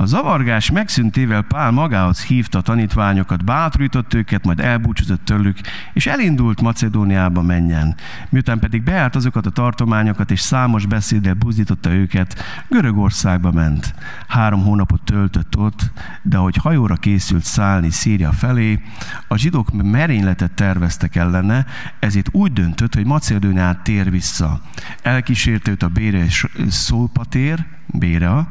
A 0.00 0.06
zavargás 0.06 0.70
megszüntével 0.70 1.42
Pál 1.42 1.70
magához 1.70 2.22
hívta 2.22 2.58
a 2.58 2.62
tanítványokat, 2.62 3.44
bátorított 3.44 4.14
őket, 4.14 4.44
majd 4.44 4.60
elbúcsúzott 4.60 5.24
tőlük, 5.24 5.58
és 5.92 6.06
elindult 6.06 6.60
Macedóniába 6.60 7.42
menjen. 7.42 7.94
Miután 8.30 8.58
pedig 8.58 8.82
beállt 8.82 9.16
azokat 9.16 9.46
a 9.46 9.50
tartományokat, 9.50 10.30
és 10.30 10.40
számos 10.40 10.86
beszéddel 10.86 11.34
buzdította 11.34 11.90
őket, 11.92 12.42
Görögországba 12.68 13.52
ment. 13.52 13.94
Három 14.28 14.62
hónapot 14.62 15.02
töltött 15.02 15.56
ott, 15.56 15.90
de 16.22 16.36
ahogy 16.36 16.56
hajóra 16.56 16.96
készült 16.96 17.44
szállni 17.44 17.90
Szíria 17.90 18.32
felé, 18.32 18.80
a 19.28 19.36
zsidók 19.36 19.82
merényletet 19.82 20.52
terveztek 20.52 21.16
ellene, 21.16 21.66
ezért 21.98 22.28
úgy 22.32 22.52
döntött, 22.52 22.94
hogy 22.94 23.06
Macedóniát 23.06 23.82
tér 23.82 24.10
vissza. 24.10 24.60
Elkísérte 25.02 25.70
őt 25.70 25.82
a 25.82 25.88
Bére 25.88 26.26
Szópatér, 26.68 27.66
Bérea, 27.86 28.48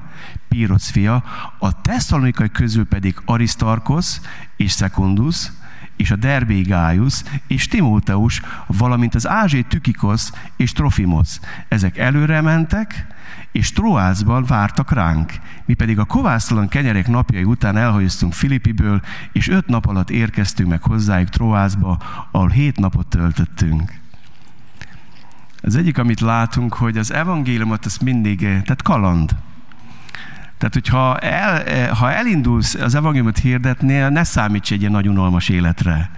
Píroc 0.50 0.90
fia, 0.90 1.24
a 1.60 1.82
tesszalonikai 1.82 2.50
közül 2.50 2.86
pedig 2.86 3.22
Aristarkos 3.26 4.20
és 4.56 4.72
Secundus, 4.72 5.52
és 5.96 6.12
a 6.12 6.16
Derbé 6.16 6.62
Gájusz 6.62 7.26
és 7.48 7.68
Timóteus, 7.68 8.42
valamint 8.68 9.16
az 9.16 9.28
Ázsé 9.28 9.62
Tükikosz 9.62 10.32
és 10.56 10.72
Trofimosz. 10.72 11.40
Ezek 11.68 11.98
előre 11.98 12.42
mentek, 12.42 13.08
és 13.52 13.72
Troászban 13.72 14.44
vártak 14.44 14.92
ránk. 14.92 15.34
Mi 15.66 15.74
pedig 15.74 16.00
a 16.00 16.06
kovásztalan 16.06 16.68
kenyerek 16.68 17.08
napjai 17.08 17.44
után 17.44 17.78
elhajóztunk 17.78 18.34
Filipiből, 18.34 19.02
és 19.32 19.48
öt 19.48 19.68
nap 19.68 19.86
alatt 19.86 20.10
érkeztünk 20.10 20.70
meg 20.70 20.82
hozzájuk 20.82 21.30
Troászba, 21.30 22.02
ahol 22.32 22.50
hét 22.50 22.80
napot 22.80 23.08
töltöttünk. 23.08 23.94
Az 25.62 25.76
egyik, 25.76 25.98
amit 25.98 26.20
látunk, 26.20 26.74
hogy 26.74 26.98
az 26.98 27.12
evangéliumot 27.12 27.86
az 27.86 27.98
mindig, 27.98 28.40
tehát 28.40 28.82
kaland. 28.82 29.36
Tehát, 30.60 30.74
hogyha 30.74 31.18
el, 31.18 31.94
ha 31.94 32.12
elindulsz 32.12 32.74
az 32.74 32.96
evangéliumot 32.96 33.38
hirdetnél, 33.38 34.10
ne 34.10 34.24
számíts 34.24 34.72
egy 34.72 34.80
ilyen 34.80 34.92
nagy 34.92 35.08
unalmas 35.08 35.50
életre. 35.50 36.10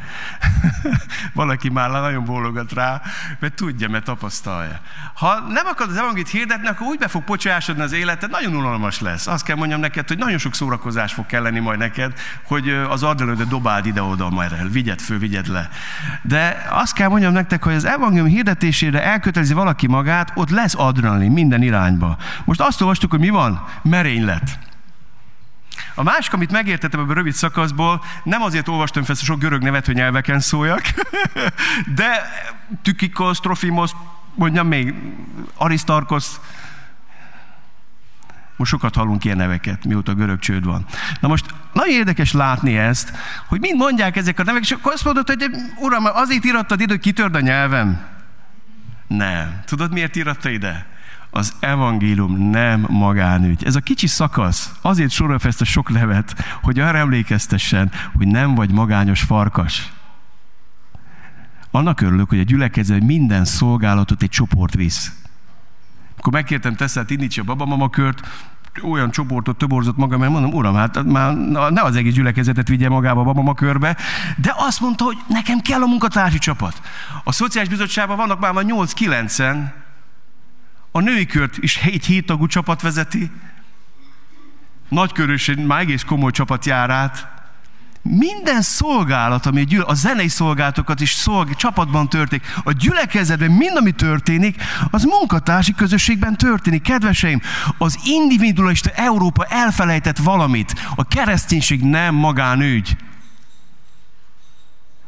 Valaki 1.33 1.69
már 1.69 1.89
nagyon 1.89 2.25
bólogat 2.25 2.73
rá, 2.73 3.01
mert 3.39 3.53
tudja, 3.53 3.89
mert 3.89 4.03
tapasztalja. 4.03 4.79
Ha 5.13 5.39
nem 5.39 5.65
akarod 5.65 5.91
az 5.91 5.97
evangéliumot 5.97 6.31
hirdetni, 6.31 6.67
akkor 6.67 6.87
úgy 6.87 6.97
be 6.97 7.07
fog 7.07 7.23
pocsásodni 7.23 7.81
az 7.81 7.91
életed, 7.91 8.29
nagyon 8.29 8.55
unalmas 8.55 8.99
lesz. 8.99 9.27
Azt 9.27 9.43
kell 9.45 9.55
mondjam 9.55 9.79
neked, 9.79 10.07
hogy 10.07 10.17
nagyon 10.17 10.37
sok 10.37 10.55
szórakozás 10.55 11.13
fog 11.13 11.25
kelleni 11.25 11.59
majd 11.59 11.79
neked, 11.79 12.13
hogy 12.47 12.69
az 12.69 13.03
ardelődet 13.03 13.47
dobáld 13.47 13.85
ide-oda 13.85 14.29
majd 14.29 14.51
el, 14.51 14.67
vigyed 14.67 14.99
föl, 14.99 15.17
vigyed 15.17 15.47
le. 15.47 15.69
De 16.21 16.67
azt 16.69 16.93
kell 16.93 17.09
mondjam 17.09 17.33
nektek, 17.33 17.63
hogy 17.63 17.73
az 17.73 17.85
evangélium 17.85 18.27
hirdetésére 18.27 19.03
elkötelezi 19.03 19.53
valaki 19.53 19.87
magát, 19.87 20.31
ott 20.35 20.49
lesz 20.49 20.75
adrenalin 20.77 21.31
minden 21.31 21.61
irányba. 21.61 22.17
Most 22.45 22.61
azt 22.61 22.81
olvastuk, 22.81 23.11
hogy 23.11 23.19
mi 23.19 23.29
van? 23.29 23.63
Merény 23.81 24.29
élet. 24.31 24.59
A 25.95 26.03
másik, 26.03 26.33
amit 26.33 26.51
megértettem 26.51 26.99
ebből 26.99 27.11
a 27.11 27.15
rövid 27.15 27.33
szakaszból, 27.33 28.03
nem 28.23 28.41
azért 28.41 28.67
olvastam 28.67 29.03
fel 29.03 29.15
sok 29.15 29.39
görög 29.39 29.61
nevet, 29.61 29.85
hogy 29.85 29.95
nyelveken 29.95 30.39
szóljak, 30.39 30.81
de 31.95 32.31
Tükikos, 32.81 33.39
Trofimos, 33.39 33.91
mondjam 34.35 34.67
még, 34.67 34.93
Aristarkos, 35.55 36.25
most 38.55 38.71
sokat 38.71 38.95
hallunk 38.95 39.25
ilyen 39.25 39.37
neveket, 39.37 39.85
mióta 39.85 40.13
görög 40.13 40.39
csőd 40.39 40.65
van. 40.65 40.85
Na 41.19 41.27
most 41.27 41.45
nagyon 41.73 41.95
érdekes 41.95 42.31
látni 42.31 42.77
ezt, 42.77 43.11
hogy 43.47 43.59
mind 43.59 43.77
mondják 43.77 44.15
ezek 44.15 44.39
a 44.39 44.43
nevek, 44.43 44.61
és 44.61 44.71
akkor 44.71 44.93
azt 44.93 45.03
mondod, 45.03 45.27
hogy 45.27 45.49
uram, 45.77 46.05
azért 46.05 46.45
írattad 46.45 46.81
ide, 46.81 46.91
hogy 46.91 47.01
kitörd 47.01 47.35
a 47.35 47.39
nyelvem. 47.39 48.05
Nem. 49.07 49.61
Tudod, 49.65 49.91
miért 49.91 50.15
íratta 50.15 50.49
ide? 50.49 50.85
Az 51.31 51.53
evangélium 51.59 52.49
nem 52.49 52.85
magánügy. 52.89 53.63
Ez 53.65 53.75
a 53.75 53.79
kicsi 53.79 54.07
szakasz 54.07 54.71
azért 54.81 55.11
sorol 55.11 55.39
ezt 55.43 55.61
a 55.61 55.65
sok 55.65 55.89
nevet, 55.89 56.35
hogy 56.61 56.79
arra 56.79 56.97
emlékeztessen, 56.97 57.91
hogy 58.15 58.27
nem 58.27 58.55
vagy 58.55 58.71
magányos 58.71 59.21
farkas. 59.21 59.91
Annak 61.71 62.01
örülök, 62.01 62.29
hogy 62.29 62.39
a 62.39 62.43
gyülekező 62.43 62.99
minden 62.99 63.45
szolgálatot 63.45 64.21
egy 64.21 64.29
csoport 64.29 64.73
visz. 64.73 65.11
Akkor 66.17 66.33
megkértem 66.33 66.75
Tesszát, 66.75 67.09
indítsa 67.09 67.41
a 67.41 67.45
babamama 67.45 67.89
kört, 67.89 68.27
olyan 68.83 69.11
csoportot 69.11 69.57
töborzott 69.57 69.97
maga, 69.97 70.17
mert 70.17 70.31
mondom, 70.31 70.53
uram, 70.53 70.75
hát 70.75 71.03
már 71.03 71.35
ne 71.69 71.81
az 71.81 71.95
egész 71.95 72.13
gyülekezetet 72.13 72.67
vigye 72.67 72.89
magába 72.89 73.19
a 73.19 73.23
babama 73.23 73.53
körbe, 73.53 73.97
de 74.37 74.53
azt 74.57 74.79
mondta, 74.79 75.03
hogy 75.03 75.17
nekem 75.27 75.59
kell 75.59 75.81
a 75.81 75.85
munkatársi 75.85 76.37
csapat. 76.37 76.81
A 77.23 77.31
Szociális 77.31 77.69
Bizottságban 77.69 78.17
vannak 78.17 78.39
már 78.39 78.53
8-9-en, 78.55 79.71
a 80.91 80.99
női 80.99 81.25
kört 81.25 81.57
is 81.57 81.77
egy 81.77 82.05
héttagú 82.05 82.47
csapat 82.47 82.81
vezeti. 82.81 83.31
Nagykörös, 84.89 85.51
már 85.65 85.79
egész 85.79 86.03
komoly 86.03 86.31
csapat 86.31 86.65
jár 86.65 86.89
át. 86.89 87.27
Minden 88.03 88.61
szolgálat, 88.61 89.45
ami 89.45 89.63
gyűl, 89.63 89.81
a 89.81 89.93
zenei 89.93 90.27
szolgálatokat 90.27 90.99
is 90.99 91.11
szolg, 91.11 91.55
csapatban 91.55 92.09
történik, 92.09 92.45
a 92.63 92.71
gyülekezetben 92.71 93.51
mind, 93.51 93.77
ami 93.77 93.91
történik, 93.91 94.63
az 94.91 95.03
munkatársi 95.03 95.73
közösségben 95.73 96.37
történik. 96.37 96.81
Kedveseim, 96.81 97.41
az 97.77 97.99
individualista 98.03 98.89
Európa 98.89 99.45
elfelejtett 99.45 100.17
valamit. 100.17 100.73
A 100.95 101.07
kereszténység 101.07 101.81
nem 101.81 102.15
magánügy. 102.15 102.97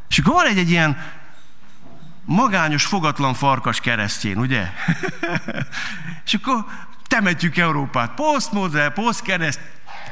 És 0.10 0.20
akkor 0.20 0.34
van 0.34 0.48
egy, 0.48 0.58
egy 0.58 0.70
ilyen 0.70 0.98
magányos, 2.26 2.86
fogatlan 2.86 3.34
farkas 3.34 3.80
keresztjén, 3.80 4.38
ugye? 4.38 4.70
és 6.26 6.34
akkor 6.34 6.66
temetjük 7.08 7.58
Európát. 7.58 8.14
Postmodell, 8.14 8.90
postkereszt, 8.90 9.60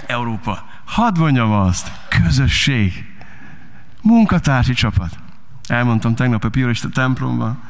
Európa. 0.08 0.66
Hadd 0.86 1.20
mondjam 1.20 1.52
azt, 1.52 1.92
közösség, 2.10 3.06
munkatársi 4.02 4.74
csapat. 4.74 5.18
Elmondtam 5.68 6.16
tegnap 6.16 6.44
a 6.44 6.50
Piorista 6.50 6.90
templomban, 6.90 7.64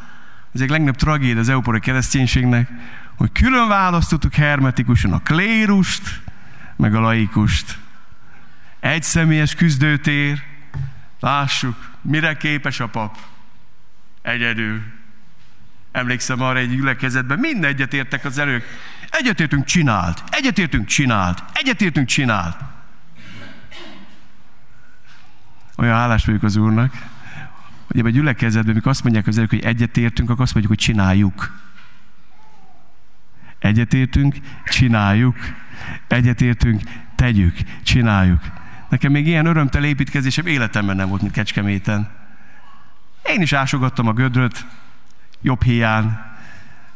ez 0.54 0.62
egy 0.62 0.70
legnagyobb 0.70 0.96
tragédia 0.96 1.40
az 1.40 1.50
eupori 1.50 1.80
kereszténységnek, 1.80 2.70
hogy 3.18 3.32
külön 3.32 3.68
választottuk 3.68 4.34
hermetikusan 4.34 5.14
a 5.14 5.20
klérust, 5.20 6.22
meg 6.76 6.96
a 6.96 7.00
laikust. 7.00 7.78
Egy 8.80 9.04
személyes 9.04 9.56
küzdőtér, 9.56 10.42
lássuk, 11.20 11.76
mire 12.02 12.38
képes 12.38 12.80
a 12.80 12.88
pap. 12.88 13.18
Egyedül. 14.22 14.82
Emlékszem 15.92 16.42
arra 16.42 16.60
egy 16.60 16.76
gyülekezetben, 16.76 17.40
mind 17.40 17.64
egyetértek 17.64 18.26
az 18.26 18.38
erők. 18.38 18.64
Egyetértünk, 19.10 19.66
csinált. 19.66 20.24
Egyetértünk, 20.30 20.88
csinált. 20.88 21.44
Egyetértünk, 21.54 22.08
csinált. 22.08 22.58
Olyan 25.78 25.96
hálás 25.96 26.26
vagyok 26.26 26.44
az 26.44 26.56
Úrnak, 26.56 26.92
hogy 27.88 28.00
ebben 28.00 28.12
a 28.12 28.16
gyülekezetben, 28.16 28.72
amikor 28.72 28.92
azt 28.92 29.04
mondják 29.04 29.28
az 29.28 29.38
erők, 29.38 29.50
hogy 29.50 29.64
egyetértünk, 29.64 30.30
akkor 30.30 30.42
azt 30.42 30.54
mondjuk, 30.54 30.76
hogy 30.76 30.86
csináljuk. 30.86 31.60
Egyetértünk, 33.60 34.36
csináljuk. 34.66 35.36
Egyetértünk, 36.08 36.82
tegyük, 37.16 37.58
csináljuk. 37.84 38.42
Nekem 38.90 39.12
még 39.12 39.28
ilyen 39.28 39.46
örömtel 39.46 39.84
építkezésem 39.84 40.46
életemben 40.46 40.96
nem 40.96 41.10
volt, 41.10 41.22
mint 41.22 41.34
Kecskeméten. 41.34 42.21
Én 43.24 43.42
is 43.42 43.54
ásogattam 43.54 44.08
a 44.08 44.14
gödröt, 44.14 44.66
jobb 45.42 45.64
hiány, 45.64 46.18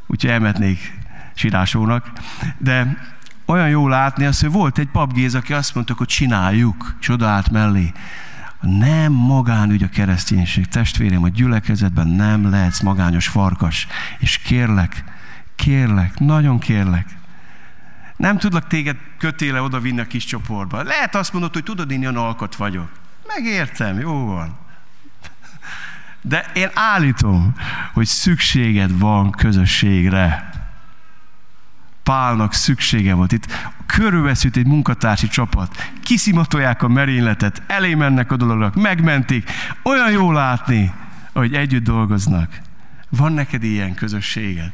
úgyhogy 0.07 0.29
elmetnék 0.29 0.99
sírásónak. 1.33 2.11
De 2.57 2.97
olyan 3.45 3.69
jó 3.69 3.87
látni 3.87 4.25
azt, 4.25 4.41
hogy 4.41 4.51
volt 4.51 4.77
egy 4.77 4.89
papgéz, 4.91 5.35
aki 5.35 5.53
azt 5.53 5.75
mondta, 5.75 5.93
hogy 5.97 6.07
csináljuk, 6.07 6.95
és 6.99 7.09
odaállt 7.09 7.51
mellé. 7.51 7.91
Nem 8.59 9.11
magánügy 9.11 9.83
a 9.83 9.89
kereszténység. 9.89 10.67
Testvérem, 10.67 11.23
a 11.23 11.27
gyülekezetben 11.27 12.07
nem 12.07 12.49
lehetsz 12.49 12.81
magányos 12.81 13.27
farkas. 13.27 13.87
És 14.19 14.37
kérlek, 14.37 15.03
kérlek, 15.55 16.19
nagyon 16.19 16.59
kérlek, 16.59 17.07
nem 18.15 18.37
tudlak 18.37 18.67
téged 18.67 18.97
kötéle 19.17 19.61
oda 19.61 19.79
vinni 19.79 19.99
a 19.99 20.07
kis 20.07 20.25
csoportba. 20.25 20.83
Lehet 20.83 21.15
azt 21.15 21.33
mondod, 21.33 21.53
hogy 21.53 21.63
tudod, 21.63 21.91
én 21.91 21.99
olyan 21.99 22.17
alkat 22.17 22.55
vagyok. 22.55 22.89
Megértem, 23.27 23.99
jó 23.99 24.25
van. 24.25 24.57
De 26.27 26.45
én 26.53 26.69
állítom, 26.73 27.53
hogy 27.93 28.05
szükséged 28.05 28.99
van 28.99 29.31
közösségre. 29.31 30.49
Pálnak 32.03 32.53
szüksége 32.53 33.13
volt. 33.13 33.31
Itt 33.31 33.47
körülveszült 33.85 34.55
egy 34.55 34.67
munkatársi 34.67 35.27
csapat, 35.27 35.91
kiszimatolják 36.03 36.83
a 36.83 36.87
merényletet, 36.87 37.61
elé 37.67 37.93
mennek 37.93 38.31
a 38.31 38.35
dolognak, 38.35 38.75
megmentik. 38.75 39.51
Olyan 39.83 40.11
jó 40.11 40.31
látni, 40.31 40.93
hogy 41.33 41.53
együtt 41.53 41.83
dolgoznak. 41.83 42.61
Van 43.09 43.33
neked 43.33 43.63
ilyen 43.63 43.93
közösséged? 43.93 44.71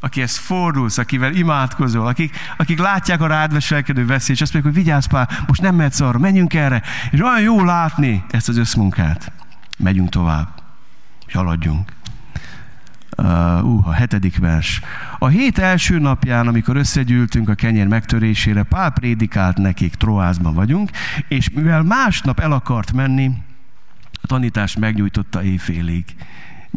akihez 0.00 0.36
fordulsz, 0.36 0.98
akivel 0.98 1.34
imádkozol, 1.34 2.06
akik, 2.06 2.36
akik 2.56 2.78
látják 2.78 3.20
a 3.20 3.26
rád 3.26 3.52
veselkedő 3.52 4.06
veszélyt, 4.06 4.36
és 4.36 4.42
azt 4.42 4.52
mondják, 4.52 4.74
hogy 4.74 4.84
vigyázz 4.84 5.06
Pál, 5.06 5.28
most 5.46 5.60
nem 5.60 5.74
mehetsz 5.74 6.00
arra, 6.00 6.18
menjünk 6.18 6.54
erre. 6.54 6.82
És 7.10 7.20
olyan 7.20 7.40
jó 7.40 7.64
látni 7.64 8.24
ezt 8.30 8.48
az 8.48 8.56
összmunkát. 8.56 9.32
Megyünk 9.78 10.08
tovább, 10.08 10.62
és 11.26 11.34
haladjunk. 11.34 11.96
Uh, 13.16 13.88
a 13.88 13.92
hetedik 13.92 14.38
vers. 14.38 14.80
A 15.18 15.26
hét 15.26 15.58
első 15.58 15.98
napján, 15.98 16.46
amikor 16.46 16.76
összegyűltünk 16.76 17.48
a 17.48 17.54
kenyér 17.54 17.86
megtörésére, 17.86 18.62
Pál 18.62 18.90
prédikált 18.90 19.56
nekik, 19.56 19.94
Troázban 19.94 20.54
vagyunk, 20.54 20.90
és 21.28 21.50
mivel 21.50 21.82
másnap 21.82 22.40
el 22.40 22.52
akart 22.52 22.92
menni, 22.92 23.30
a 24.12 24.26
tanítást 24.26 24.78
megnyújtotta 24.78 25.42
éjfélig 25.42 26.04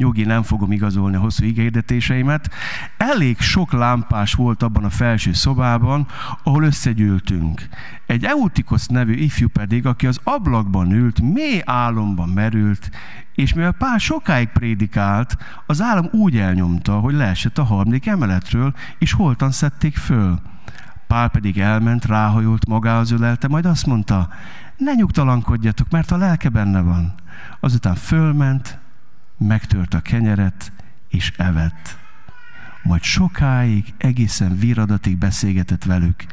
nyugi, 0.02 0.24
nem 0.24 0.44
fogom 0.44 0.72
igazolni 0.72 1.16
a 1.16 1.20
hosszú 1.20 1.46
igényedetéseimet. 1.46 2.50
Elég 2.98 3.40
sok 3.40 3.72
lámpás 3.72 4.34
volt 4.34 4.64
abban 4.64 4.84
a 4.84 4.90
felső 4.90 5.34
szobában, 5.34 6.08
ahol 6.44 6.64
összegyűltünk. 6.64 7.68
Egy 8.06 8.24
Eutikosz 8.24 8.88
nevű 8.88 9.14
ifjú 9.14 9.48
pedig, 9.48 9.86
aki 9.86 10.08
az 10.08 10.20
ablakban 10.24 10.92
ült, 10.92 11.22
mély 11.22 11.62
álomban 11.66 12.30
merült, 12.30 12.90
és 13.36 13.54
mivel 13.54 13.72
Pál 13.72 13.98
sokáig 13.98 14.48
prédikált, 14.48 15.38
az 15.66 15.82
álom 15.82 16.08
úgy 16.12 16.38
elnyomta, 16.38 17.00
hogy 17.00 17.14
leesett 17.14 17.58
a 17.58 17.64
harmadik 17.64 18.08
emeletről, 18.08 18.74
és 19.00 19.14
holtan 19.14 19.52
szedték 19.52 19.96
föl. 19.98 20.40
Pál 21.08 21.30
pedig 21.30 21.60
elment, 21.60 22.06
ráhajolt, 22.06 22.68
magához 22.68 23.12
ölelte, 23.12 23.48
majd 23.48 23.66
azt 23.66 23.86
mondta, 23.86 24.30
ne 24.78 24.94
nyugtalankodjatok, 24.94 25.90
mert 25.90 26.12
a 26.12 26.18
lelke 26.18 26.50
benne 26.50 26.82
van. 26.82 27.14
Azután 27.60 27.96
fölment, 27.96 28.81
megtört 29.48 29.94
a 29.94 30.02
kenyeret, 30.02 30.72
és 31.10 31.34
evett. 31.38 31.98
Majd 32.84 33.04
sokáig, 33.04 33.94
egészen 33.98 34.58
viradatig 34.58 35.18
beszélgetett 35.18 35.84
velük, 35.84 36.26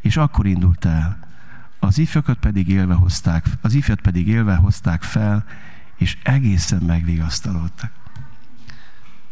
és 0.00 0.16
akkor 0.16 0.46
indult 0.46 0.84
el. 0.84 1.18
Az 1.78 1.98
ifjakat 1.98 2.38
pedig 2.38 2.68
élve 2.68 2.94
hozták, 2.94 3.46
az 3.60 3.74
ifjat 3.74 4.00
pedig 4.00 4.28
élve 4.28 4.54
hozták 4.54 5.02
fel, 5.02 5.44
és 5.96 6.16
egészen 6.22 6.82
megvigasztalódtak. 6.82 7.90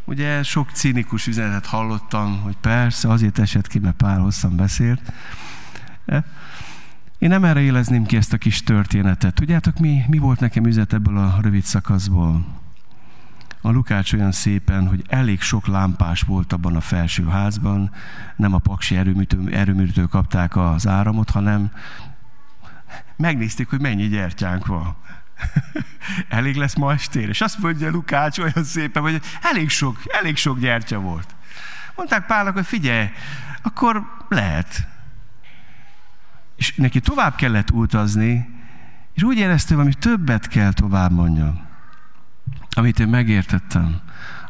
Ugye 0.04 0.42
sok 0.42 0.70
cínikus 0.70 1.26
üzenetet 1.26 1.66
hallottam, 1.66 2.40
hogy 2.40 2.56
persze, 2.60 3.08
azért 3.08 3.38
esett 3.38 3.66
ki, 3.66 3.78
mert 3.78 3.96
pár 3.96 4.18
hosszan 4.18 4.56
beszélt. 4.56 5.12
Én 7.18 7.28
nem 7.28 7.44
erre 7.44 7.60
élezném 7.60 8.04
ki 8.04 8.16
ezt 8.16 8.32
a 8.32 8.38
kis 8.38 8.62
történetet. 8.62 9.34
Tudjátok, 9.34 9.78
mi, 9.78 10.04
mi 10.06 10.18
volt 10.18 10.40
nekem 10.40 10.66
üzenet 10.66 10.92
ebből 10.92 11.18
a 11.18 11.38
rövid 11.40 11.64
szakaszból? 11.64 12.46
A 13.60 13.70
Lukács 13.70 14.12
olyan 14.12 14.32
szépen, 14.32 14.88
hogy 14.88 15.04
elég 15.08 15.40
sok 15.40 15.66
lámpás 15.66 16.20
volt 16.20 16.52
abban 16.52 16.76
a 16.76 16.80
felső 16.80 17.26
házban, 17.26 17.90
nem 18.36 18.54
a 18.54 18.58
paksi 18.58 18.96
erőműtől, 18.96 19.54
erőműtől 19.54 20.08
kapták 20.08 20.56
az 20.56 20.86
áramot, 20.86 21.30
hanem 21.30 21.72
megnézték, 23.16 23.68
hogy 23.68 23.80
mennyi 23.80 24.08
gyertyánk 24.08 24.66
van. 24.66 24.96
elég 26.28 26.56
lesz 26.56 26.74
ma 26.74 26.92
estére. 26.92 27.28
És 27.28 27.40
azt 27.40 27.58
mondja 27.58 27.90
Lukács 27.90 28.38
olyan 28.38 28.64
szépen, 28.64 29.02
hogy 29.02 29.20
elég 29.42 29.68
sok, 29.68 30.00
elég 30.06 30.36
sok 30.36 30.58
gyertya 30.58 30.98
volt. 30.98 31.34
Mondták 31.96 32.26
Pálnak, 32.26 32.54
hogy 32.54 32.66
figyelj, 32.66 33.08
akkor 33.62 34.06
lehet. 34.28 34.86
És 36.56 36.74
neki 36.74 37.00
tovább 37.00 37.34
kellett 37.34 37.70
utazni, 37.70 38.48
és 39.14 39.22
úgy 39.22 39.36
érezte, 39.36 39.74
hogy 39.74 39.98
többet 39.98 40.48
kell 40.48 40.72
tovább 40.72 41.12
mondjam 41.12 41.67
amit 42.78 42.98
én 42.98 43.08
megértettem, 43.08 44.00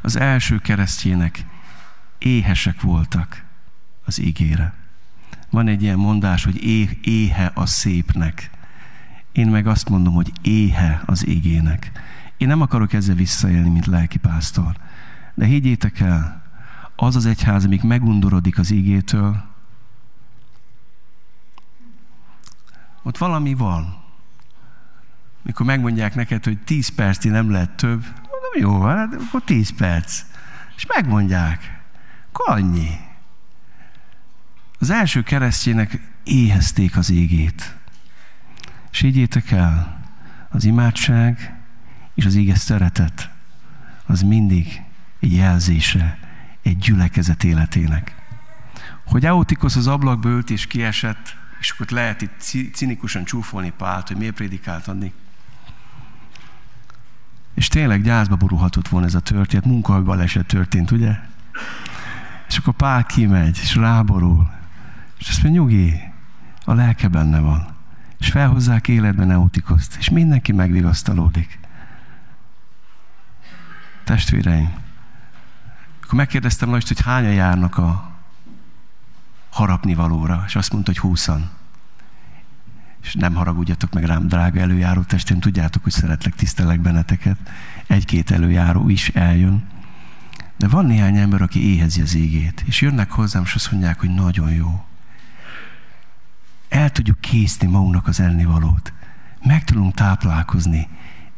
az 0.03 0.17
első 0.17 0.59
keresztjének 0.59 1.45
éhesek 2.19 2.81
voltak 2.81 3.45
az 4.05 4.21
ígére. 4.21 4.75
Van 5.51 5.69
egy 5.69 5.83
ilyen 5.83 5.99
mondás, 5.99 6.45
hogy 6.45 6.64
éhe 7.03 7.51
a 7.55 7.67
szépnek. 7.67 8.51
Én 9.33 9.47
meg 9.49 9.67
azt 9.67 9.88
mondom, 9.88 10.14
hogy 10.14 10.33
éhe 10.43 11.03
az 11.07 11.27
igének. 11.27 11.93
Én 12.37 12.49
nem 12.49 12.61
akarok 12.61 12.93
ezzel 12.93 13.14
visszaélni, 13.14 13.69
mint 13.69 13.87
lelkipásztor. 13.87 14.77
De 15.35 15.45
higgyétek 15.45 16.01
el, 16.01 16.43
az 16.97 17.17
az 17.17 17.27
egyház, 17.27 17.64
amik 17.64 17.83
megundorodik 17.83 18.59
az 18.59 18.71
ígétől, 18.71 19.45
ott 23.03 23.19
valami 23.19 23.55
van 23.55 23.98
mikor 25.49 25.67
megmondják 25.67 26.15
neked, 26.15 26.45
hogy 26.45 26.59
10 26.59 26.89
percig 26.89 27.31
nem 27.31 27.51
lehet 27.51 27.71
több, 27.71 28.03
mondom, 28.03 28.53
jó 28.73 28.79
van, 28.79 28.97
hát 28.97 29.15
akkor 29.15 29.43
10 29.43 29.71
perc. 29.77 30.23
És 30.77 30.87
megmondják. 30.87 31.81
Akkor 32.33 32.57
annyi. 32.57 32.91
Az 34.79 34.91
első 34.91 35.23
keresztjének 35.23 36.01
éhezték 36.25 36.97
az 36.97 37.11
égét. 37.11 37.77
És 38.91 38.99
higgyétek 38.99 39.51
el, 39.51 40.01
az 40.49 40.65
imádság 40.65 41.55
és 42.15 42.25
az 42.25 42.35
éges 42.35 42.59
szeretet 42.59 43.31
az 44.07 44.23
mindig 44.23 44.83
egy 45.21 45.35
jelzése 45.35 46.19
egy 46.63 46.77
gyülekezet 46.77 47.45
életének. 47.45 48.15
Hogy 49.05 49.27
Eutikosz 49.27 49.77
az 49.77 49.87
ablakba 49.87 50.29
ült 50.29 50.51
és 50.51 50.67
kiesett, 50.67 51.37
és 51.61 51.71
akkor 51.71 51.87
lehet 51.91 52.23
itt 52.23 52.73
cinikusan 52.73 53.25
csúfolni 53.25 53.73
Pált, 53.77 54.09
hogy 54.09 54.17
miért 54.17 54.35
prédikált 54.35 54.89
adni. 54.89 55.13
És 57.55 57.69
tényleg 57.69 58.03
gyászba 58.03 58.37
borulhatott 58.37 58.89
volna 58.89 59.07
ez 59.07 59.15
a 59.15 59.21
történet, 59.21 59.65
munkahajbaleset 59.65 60.47
történt, 60.47 60.91
ugye? 60.91 61.17
És 62.49 62.57
akkor 62.57 62.75
Pál 62.75 63.05
kimegy, 63.05 63.59
és 63.63 63.75
ráborul. 63.75 64.51
És 65.19 65.29
azt 65.29 65.43
mondja, 65.43 65.61
nyugi, 65.61 66.01
a 66.65 66.75
lelke 66.75 67.09
benne 67.09 67.41
van. 67.41 67.77
És 68.19 68.29
felhozzák 68.31 68.89
életben 68.89 69.31
Eutikoszt, 69.31 69.97
és 69.99 70.09
mindenki 70.09 70.53
megvigasztalódik. 70.53 71.59
Testvéreim, 74.05 74.75
akkor 76.03 76.15
megkérdeztem 76.15 76.71
Lajst, 76.71 76.89
hogy 76.89 77.01
hányan 77.01 77.33
járnak 77.33 77.79
a 77.79 78.11
harapni 79.51 79.95
valóra, 79.95 80.43
és 80.47 80.57
azt 80.57 80.73
mondta, 80.73 80.91
hogy 80.91 81.01
húszan 81.01 81.51
és 83.03 83.15
nem 83.15 83.35
haragudjatok 83.35 83.93
meg 83.93 84.05
rám, 84.05 84.27
drága 84.27 84.61
előjáró 84.61 85.03
testém, 85.03 85.41
tudjátok, 85.41 85.83
hogy 85.83 85.93
szeretlek, 85.93 86.35
tisztelek 86.35 86.81
benneteket. 86.81 87.37
Egy-két 87.87 88.31
előjáró 88.31 88.89
is 88.89 89.09
eljön. 89.09 89.67
De 90.57 90.69
van 90.69 90.87
néhány 90.87 91.17
ember, 91.17 91.43
aki 91.43 91.75
éhezi 91.75 92.01
az 92.01 92.15
égét, 92.15 92.63
és 92.67 92.81
jönnek 92.81 93.11
hozzám, 93.11 93.43
és 93.43 93.55
azt 93.55 93.71
mondják, 93.71 94.01
hogy 94.01 94.15
nagyon 94.15 94.51
jó. 94.51 94.85
El 96.69 96.91
tudjuk 96.91 97.21
készni 97.21 97.67
magunknak 97.67 98.07
az 98.07 98.21
ennivalót. 98.21 98.93
Meg 99.45 99.65
tudunk 99.65 99.95
táplálkozni. 99.95 100.89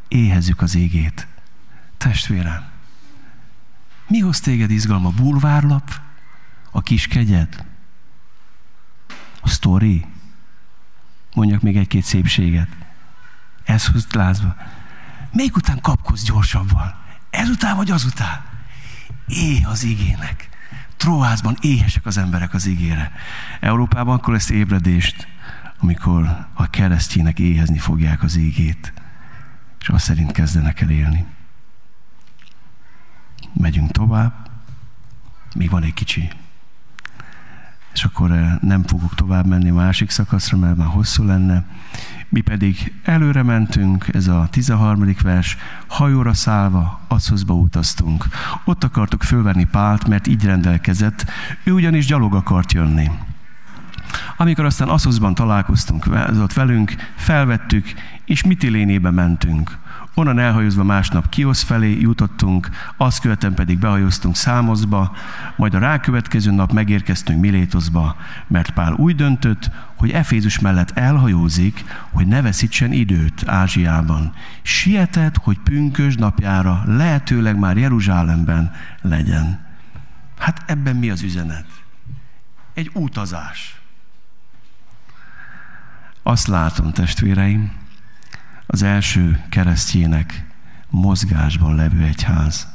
Éhezzük 0.07 0.61
az 0.61 0.75
égét. 0.75 1.27
Testvérem, 1.97 2.71
mi 4.07 4.19
hoz 4.19 4.39
téged 4.39 4.71
izgalma? 4.71 5.09
Bulvárlap? 5.09 6.01
A 6.71 6.81
kis 6.81 7.07
kegyed? 7.07 7.65
A 9.41 9.47
sztori? 9.49 10.05
Mondjak 11.33 11.61
még 11.61 11.77
egy-két 11.77 12.03
szépséget. 12.03 12.67
Ez 13.63 13.87
húz 13.87 14.07
lázba. 14.11 14.55
Még 15.31 15.55
után 15.55 15.81
kapkodsz 15.81 16.23
gyorsabban. 16.23 16.95
Ezután 17.29 17.75
vagy 17.75 17.91
azután. 17.91 18.43
Éh 19.27 19.69
az 19.69 19.83
igének. 19.83 20.49
Tróházban 20.97 21.57
éhesek 21.61 22.05
az 22.05 22.17
emberek 22.17 22.53
az 22.53 22.65
ígére. 22.65 23.11
Európában 23.59 24.17
akkor 24.17 24.33
lesz 24.33 24.49
ébredést, 24.49 25.27
amikor 25.79 26.47
a 26.53 26.69
keresztjének 26.69 27.39
éhezni 27.39 27.77
fogják 27.77 28.23
az 28.23 28.35
ígét, 28.35 28.93
és 29.79 29.89
azt 29.89 30.03
szerint 30.03 30.31
kezdenek 30.31 30.81
el 30.81 30.89
élni. 30.89 31.25
Megyünk 33.53 33.91
tovább, 33.91 34.49
még 35.55 35.69
van 35.69 35.83
egy 35.83 35.93
kicsi 35.93 36.29
és 37.93 38.03
akkor 38.03 38.31
eh, 38.31 38.51
nem 38.61 38.83
fogok 38.83 39.15
tovább 39.15 39.45
menni 39.45 39.69
a 39.69 39.73
másik 39.73 40.09
szakaszra, 40.09 40.57
mert 40.57 40.77
már 40.77 40.87
hosszú 40.87 41.23
lenne. 41.23 41.65
Mi 42.29 42.41
pedig 42.41 42.93
előre 43.03 43.43
mentünk, 43.43 44.07
ez 44.13 44.27
a 44.27 44.47
13. 44.51 45.15
vers, 45.23 45.57
hajóra 45.87 46.33
szállva, 46.33 46.99
Asszoszba 47.07 47.53
utaztunk. 47.53 48.25
Ott 48.65 48.83
akartuk 48.83 49.23
fölvenni 49.23 49.65
Pált, 49.65 50.07
mert 50.07 50.27
így 50.27 50.45
rendelkezett, 50.45 51.25
ő 51.63 51.71
ugyanis 51.71 52.05
gyalog 52.05 52.35
akart 52.35 52.71
jönni. 52.71 53.11
Amikor 54.37 54.65
aztán 54.65 54.89
Asszoszban 54.89 55.33
találkoztunk 55.33 56.05
ott 56.41 56.53
velünk, 56.53 56.95
felvettük, 57.15 57.85
és 58.25 58.43
Mitilénébe 58.43 59.11
mentünk. 59.11 59.77
Onnan 60.13 60.39
elhajózva 60.39 60.83
másnap 60.83 61.29
Kiosz 61.29 61.61
felé 61.61 61.99
jutottunk, 61.99 62.69
azt 62.97 63.19
követően 63.19 63.53
pedig 63.53 63.79
behajóztunk 63.79 64.35
Számoszba, 64.35 65.15
majd 65.55 65.73
a 65.73 65.79
rákövetkező 65.79 66.51
nap 66.51 66.71
megérkeztünk 66.71 67.41
Milétoszba, 67.41 68.15
mert 68.47 68.71
Pál 68.71 68.93
úgy 68.93 69.15
döntött, 69.15 69.69
hogy 69.95 70.11
Efézus 70.11 70.59
mellett 70.59 70.91
elhajózik, 70.91 71.83
hogy 72.09 72.27
ne 72.27 72.41
veszítsen 72.41 72.91
időt 72.91 73.47
Ázsiában. 73.47 74.33
Sietett, 74.61 75.37
hogy 75.37 75.59
pünkös 75.59 76.15
napjára 76.15 76.83
lehetőleg 76.85 77.59
már 77.59 77.77
Jeruzsálemben 77.77 78.71
legyen. 79.01 79.65
Hát 80.39 80.63
ebben 80.65 80.95
mi 80.95 81.09
az 81.09 81.21
üzenet? 81.21 81.65
Egy 82.73 82.91
utazás. 82.93 83.81
Azt 86.23 86.47
látom, 86.47 86.91
testvéreim, 86.91 87.80
az 88.73 88.83
első 88.83 89.43
keresztjének 89.49 90.45
mozgásban 90.89 91.75
levő 91.75 92.03
egyház. 92.03 92.67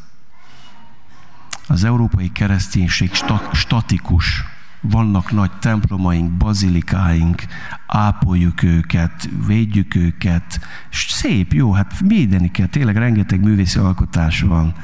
Az 1.69 1.85
európai 1.85 2.33
kereszténység 2.33 3.11
statikus, 3.53 4.45
vannak 4.81 5.33
nagy 5.33 5.51
templomaink, 5.59 6.31
bazilikáink, 6.31 7.43
ápoljuk 7.87 8.63
őket, 8.63 9.29
védjük 9.47 9.95
őket, 9.95 10.61
szép, 10.91 11.53
jó, 11.53 11.73
hát 11.73 11.93
védeni 11.99 12.51
kell, 12.51 12.67
tényleg 12.67 12.97
rengeteg 12.97 13.41
művészi 13.41 13.79
alkotás 13.79 14.41
van. 14.41 14.75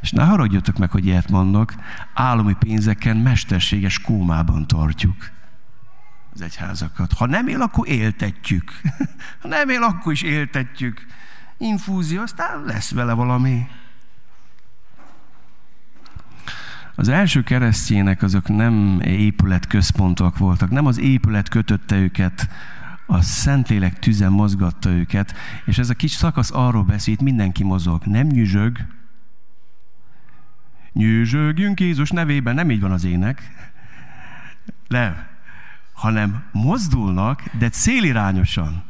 És 0.00 0.10
ne 0.10 0.24
haragudjatok 0.24 0.78
meg, 0.78 0.90
hogy 0.90 1.06
ilyet 1.06 1.30
mondok, 1.30 1.74
állami 2.14 2.54
pénzeken 2.58 3.16
mesterséges 3.16 4.00
kómában 4.00 4.66
tartjuk 4.66 5.35
az 6.36 6.42
egyházakat. 6.42 7.12
Ha 7.12 7.26
nem 7.26 7.48
él, 7.48 7.60
akkor 7.60 7.88
éltetjük. 7.88 8.72
Ha 9.40 9.48
nem 9.48 9.68
él, 9.68 9.82
akkor 9.82 10.12
is 10.12 10.22
éltetjük. 10.22 11.06
Infúzió, 11.56 12.22
aztán 12.22 12.64
lesz 12.64 12.90
vele 12.90 13.12
valami. 13.12 13.66
Az 16.94 17.08
első 17.08 17.42
keresztjének 17.42 18.22
azok 18.22 18.48
nem 18.48 19.00
épület 19.00 19.66
központok 19.66 20.38
voltak, 20.38 20.70
nem 20.70 20.86
az 20.86 20.98
épület 20.98 21.48
kötötte 21.48 21.96
őket, 21.96 22.48
a 23.06 23.20
Szentlélek 23.20 23.98
tüze 23.98 24.28
mozgatta 24.28 24.90
őket, 24.90 25.34
és 25.64 25.78
ez 25.78 25.90
a 25.90 25.94
kis 25.94 26.10
szakasz 26.10 26.50
arról 26.50 26.82
beszélt, 26.84 27.20
mindenki 27.20 27.64
mozog, 27.64 28.04
nem 28.04 28.26
nyüzsög. 28.26 28.78
Nyüzsögjünk 30.92 31.80
Jézus 31.80 32.10
nevében, 32.10 32.54
nem 32.54 32.70
így 32.70 32.80
van 32.80 32.92
az 32.92 33.04
ének. 33.04 33.50
Nem 34.88 35.34
hanem 35.96 36.42
mozdulnak, 36.52 37.42
de 37.58 37.68
célirányosan. 37.68 38.84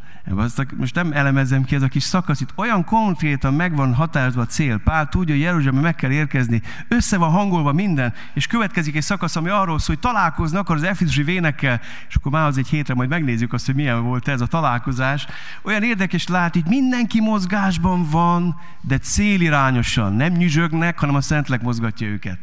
Most 0.76 0.94
nem 0.94 1.12
elemezem 1.12 1.64
ki 1.64 1.74
ez 1.74 1.82
a 1.82 1.88
kis 1.88 2.02
szakasz, 2.02 2.40
itt 2.40 2.52
olyan 2.54 2.84
konkrétan 2.84 3.54
meg 3.54 3.76
van 3.76 3.94
határozva 3.94 4.40
a 4.40 4.46
cél. 4.46 4.78
Pál 4.78 5.08
tudja, 5.08 5.34
hogy 5.34 5.42
Jeruzsálembe 5.42 5.80
meg 5.80 5.94
kell 5.94 6.10
érkezni, 6.10 6.62
össze 6.88 7.16
van 7.16 7.30
hangolva 7.30 7.72
minden, 7.72 8.14
és 8.34 8.46
következik 8.46 8.96
egy 8.96 9.02
szakasz, 9.02 9.36
ami 9.36 9.48
arról 9.48 9.78
szól, 9.78 9.94
hogy 9.94 10.10
találkozni 10.10 10.58
akar 10.58 10.76
az 10.76 10.82
Efezusi 10.82 11.22
vénekkel, 11.22 11.80
és 12.08 12.14
akkor 12.14 12.32
már 12.32 12.46
az 12.46 12.58
egy 12.58 12.68
hétre 12.68 12.94
majd 12.94 13.08
megnézzük 13.08 13.52
azt, 13.52 13.66
hogy 13.66 13.74
milyen 13.74 14.02
volt 14.02 14.28
ez 14.28 14.40
a 14.40 14.46
találkozás. 14.46 15.26
Olyan 15.62 15.82
érdekes 15.82 16.26
látni, 16.26 16.60
hogy 16.60 16.70
mindenki 16.70 17.20
mozgásban 17.20 18.10
van, 18.10 18.56
de 18.80 18.98
célirányosan, 18.98 20.12
nem 20.12 20.32
nyüzsögnek, 20.32 20.98
hanem 20.98 21.14
a 21.14 21.20
Szentlek 21.20 21.62
mozgatja 21.62 22.06
őket. 22.06 22.38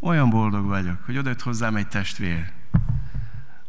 Olyan 0.00 0.30
boldog 0.30 0.66
vagyok, 0.66 0.98
hogy 1.06 1.18
odajött 1.18 1.42
hozzám 1.42 1.76
egy 1.76 1.88
testvér, 1.88 2.52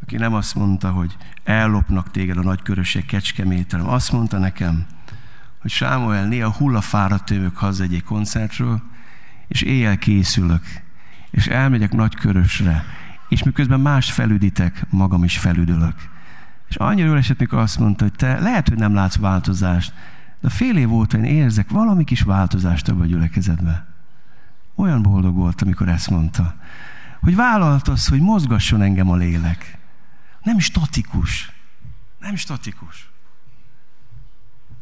aki 0.06 0.18
nem 0.18 0.34
azt 0.34 0.56
mondta, 0.56 0.91
hogy 0.91 1.15
ellopnak 1.44 2.12
téged 2.12 2.38
a 2.38 2.41
nagykörösség 2.41 3.06
kecskeméten, 3.06 3.80
hanem 3.80 3.96
azt 3.96 4.12
mondta 4.12 4.38
nekem, 4.38 4.86
hogy 5.62 5.72
Sámuel, 5.72 6.28
néha 6.28 6.52
hullafáradt 6.52 7.30
jövök 7.30 7.58
haza 7.58 7.84
egy 7.84 8.04
koncertről, 8.04 8.82
és 9.48 9.62
éjjel 9.62 9.98
készülök, 9.98 10.63
és 11.32 11.48
elmegyek 11.48 11.91
nagykörösre, 11.91 12.84
és 13.30 13.44
miközben 13.44 13.80
más 13.80 14.12
felüditek, 14.12 14.86
magam 14.89 15.24
is 15.24 15.38
felüdülök. 15.38 15.96
És 16.70 16.76
annyira 16.76 17.08
jól 17.08 17.18
esett, 17.18 17.39
mikor 17.39 17.60
azt 17.60 17.80
mondta, 17.80 18.04
hogy 18.04 18.13
te 18.13 18.39
lehet, 18.39 18.70
hogy 18.70 18.78
nem 18.78 18.94
látsz 18.94 19.18
változást, 19.18 19.94
de 20.41 20.50
fél 20.50 20.78
év 20.78 20.94
óta 20.94 21.18
én 21.18 21.24
érzek 21.24 21.70
valami 21.70 22.04
kis 22.04 22.22
változást 22.22 22.88
abban 22.88 23.02
a 23.02 23.06
gyülekezetben. 23.06 23.86
Olyan 24.76 25.02
boldog 25.02 25.36
volt, 25.36 25.62
amikor 25.62 25.89
ezt 25.89 26.10
mondta. 26.10 26.56
Hogy 27.20 27.36
vállaltasz, 27.36 28.10
hogy 28.10 28.20
mozgasson 28.20 28.82
engem 28.82 29.10
a 29.10 29.15
lélek. 29.15 29.84
Nem 30.46 30.60
statikus. 30.60 31.52
Nem 32.20 32.36
statikus. 32.36 33.10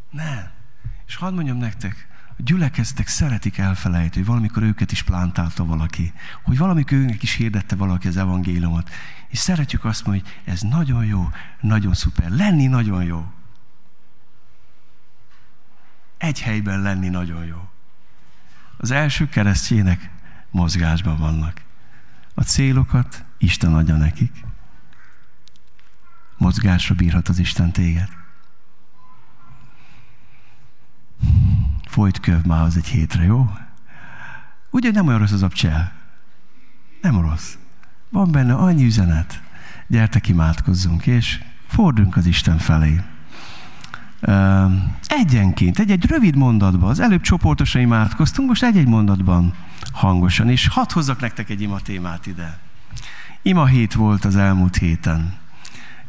Nem. 0.10 0.52
És 1.06 1.15
hadd 1.15 1.34
mondjam 1.34 1.58
nektek, 1.58 2.08
a 2.30 2.41
gyülekeztek 2.43 3.08
szeretik 3.08 3.58
elfelejteni, 3.58 4.15
hogy 4.15 4.26
valamikor 4.26 4.63
őket 4.63 4.91
is 4.91 5.04
plántálta 5.04 5.65
valaki, 5.65 6.13
hogy 6.43 6.58
valamikor 6.58 6.97
őnek 6.97 7.23
is 7.23 7.34
hirdette 7.34 7.76
valaki 7.76 8.08
az 8.08 8.17
evangéliumot. 8.17 8.89
És 9.28 9.38
szeretjük 9.38 9.86
azt 9.86 10.06
mondani, 10.06 10.30
hogy 10.30 10.54
ez 10.54 10.62
nagyon 10.62 11.06
jó, 11.06 11.30
nagyon 11.62 11.93
szuper, 11.93 12.30
lenni 12.30 12.67
nagyon 12.67 13.04
jó. 13.04 13.32
Egy 16.17 16.41
helyben 16.41 16.82
lenni 16.82 17.10
nagyon 17.10 17.45
jó. 17.45 17.69
Az 18.78 18.91
első 18.91 19.30
keresztjének 19.30 20.10
mozgásban 20.52 21.17
vannak. 21.17 21.62
A 22.34 22.41
célokat 22.41 23.26
Isten 23.38 23.73
adja 23.73 23.95
nekik 23.95 24.43
mozgásra 26.43 26.95
bírhat 26.95 27.29
az 27.29 27.39
Isten 27.39 27.71
téged. 27.71 28.08
Folyt 31.86 32.19
köv 32.19 32.43
már 32.45 32.62
az 32.62 32.77
egy 32.77 32.86
hétre, 32.86 33.23
jó? 33.23 33.49
Ugye 34.69 34.91
nem 34.91 35.08
olyan 35.08 35.19
rossz 35.19 35.32
az 35.32 35.43
abcsel? 35.43 35.91
Nem 37.01 37.21
rossz. 37.21 37.53
Van 38.10 38.32
benne 38.32 38.53
annyi 38.53 38.86
üzenet. 38.86 39.41
Gyertek, 39.88 40.27
imádkozzunk, 40.27 41.06
és 41.06 41.43
forduljunk 41.67 42.15
az 42.15 42.25
Isten 42.25 42.58
felé. 42.58 43.01
Egyenként, 45.08 45.79
egy-egy 45.79 46.06
rövid 46.06 46.36
mondatban, 46.36 46.89
az 46.89 46.99
előbb 46.99 47.21
csoportosan 47.21 47.82
imádkoztunk, 47.82 48.47
most 48.47 48.63
egy-egy 48.63 48.88
mondatban 48.88 49.53
hangosan, 49.91 50.49
és 50.49 50.67
hadd 50.67 50.93
hozzak 50.93 51.19
nektek 51.19 51.49
egy 51.49 51.62
ima 51.62 51.79
témát 51.79 52.25
ide. 52.25 52.60
Ima 53.41 53.65
hét 53.65 53.93
volt 53.93 54.25
az 54.25 54.36
elmúlt 54.36 54.75
héten. 54.75 55.41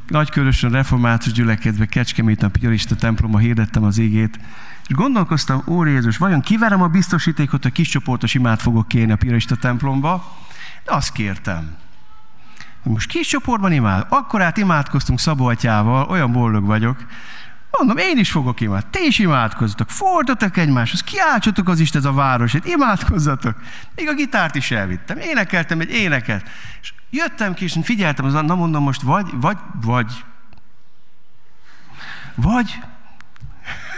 Nagykörösön 0.08 0.70
református 0.70 1.32
gyülekezetbe, 1.32 1.86
Kecskeméten, 1.86 2.50
Piarista 2.50 2.94
templomba 2.94 3.38
hirdettem 3.38 3.84
az 3.84 3.98
ígét, 3.98 4.38
és 4.88 4.94
gondolkoztam, 4.94 5.62
Ó 5.66 5.84
Jézus, 5.84 6.16
vajon 6.16 6.40
kiverem 6.40 6.82
a 6.82 6.88
biztosítékot, 6.88 7.62
hogy 7.62 7.72
kiscsoportos 7.72 8.34
imát 8.34 8.62
fogok 8.62 8.88
kérni 8.88 9.12
a 9.12 9.16
Piarista 9.16 9.56
templomba? 9.56 10.36
De 10.84 10.92
azt 10.92 11.12
kértem. 11.12 11.76
Most 12.82 13.08
kis 13.08 13.26
csoportban 13.26 13.72
imád, 13.72 14.06
akkor 14.08 14.42
át 14.42 14.56
imádkoztunk 14.56 15.18
Szabó 15.18 15.46
atyával, 15.46 16.06
olyan 16.08 16.32
boldog 16.32 16.64
vagyok. 16.64 17.06
Mondom, 17.78 17.96
én 17.96 18.18
is 18.18 18.30
fogok 18.30 18.60
imádni. 18.60 18.88
Te 18.90 19.06
is 19.06 19.18
imádkozzatok, 19.18 19.90
fordultak 19.90 20.56
egymáshoz, 20.56 21.02
kiáltsatok 21.02 21.68
az 21.68 21.80
Isten 21.80 22.00
ez 22.00 22.06
a 22.06 22.12
városét, 22.12 22.64
imádkozzatok. 22.64 23.60
Még 23.94 24.08
a 24.08 24.14
gitárt 24.14 24.54
is 24.54 24.70
elvittem, 24.70 25.18
énekeltem 25.18 25.80
egy 25.80 25.90
éneket. 25.90 26.48
És 26.80 26.92
Jöttem 27.14 27.54
ki, 27.54 27.64
és 27.64 27.78
figyeltem, 27.82 28.24
az, 28.24 28.32
na 28.32 28.54
mondom 28.54 28.82
most, 28.82 29.02
vagy, 29.02 29.26
vagy, 29.32 29.58
vagy, 29.80 30.24
vagy, 32.34 32.80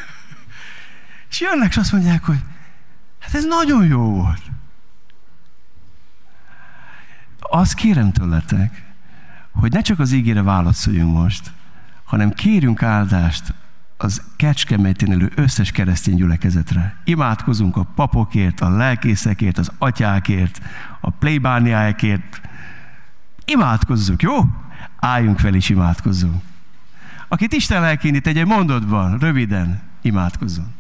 és 1.31 1.41
jönnek, 1.41 1.69
és 1.69 1.77
azt 1.77 1.93
mondják, 1.93 2.25
hogy 2.25 2.41
hát 3.21 3.35
ez 3.35 3.45
nagyon 3.45 3.87
jó 3.87 4.11
volt. 4.11 4.43
Azt 7.41 7.75
kérem 7.75 8.13
tőletek, 8.13 8.83
hogy 9.53 9.73
ne 9.73 9.81
csak 9.81 9.99
az 9.99 10.13
ígére 10.13 10.43
válaszoljunk 10.43 11.15
most, 11.15 11.53
hanem 12.05 12.33
kérjünk 12.33 12.83
áldást 12.83 13.55
az 13.97 14.23
Kecskemétén 14.37 15.13
élő 15.13 15.33
összes 15.35 15.71
keresztény 15.71 16.15
gyülekezetre. 16.15 16.97
Imádkozunk 17.05 17.77
a 17.77 17.87
papokért, 17.95 18.61
a 18.61 18.77
lelkészekért, 18.77 19.59
az 19.59 19.73
atyákért, 19.79 20.61
a 21.01 21.11
plébániákért. 21.11 22.41
Imádkozzunk, 23.45 24.23
jó? 24.23 24.37
Álljunk 24.97 25.39
fel 25.39 25.55
és 25.55 25.69
imádkozzunk. 25.69 26.43
Akit 27.29 27.53
Isten 27.53 27.81
lelkénít, 27.81 28.27
egy 28.27 28.47
mondatban, 28.47 29.19
röviden 29.19 29.83
imádkozzon. 30.03 30.75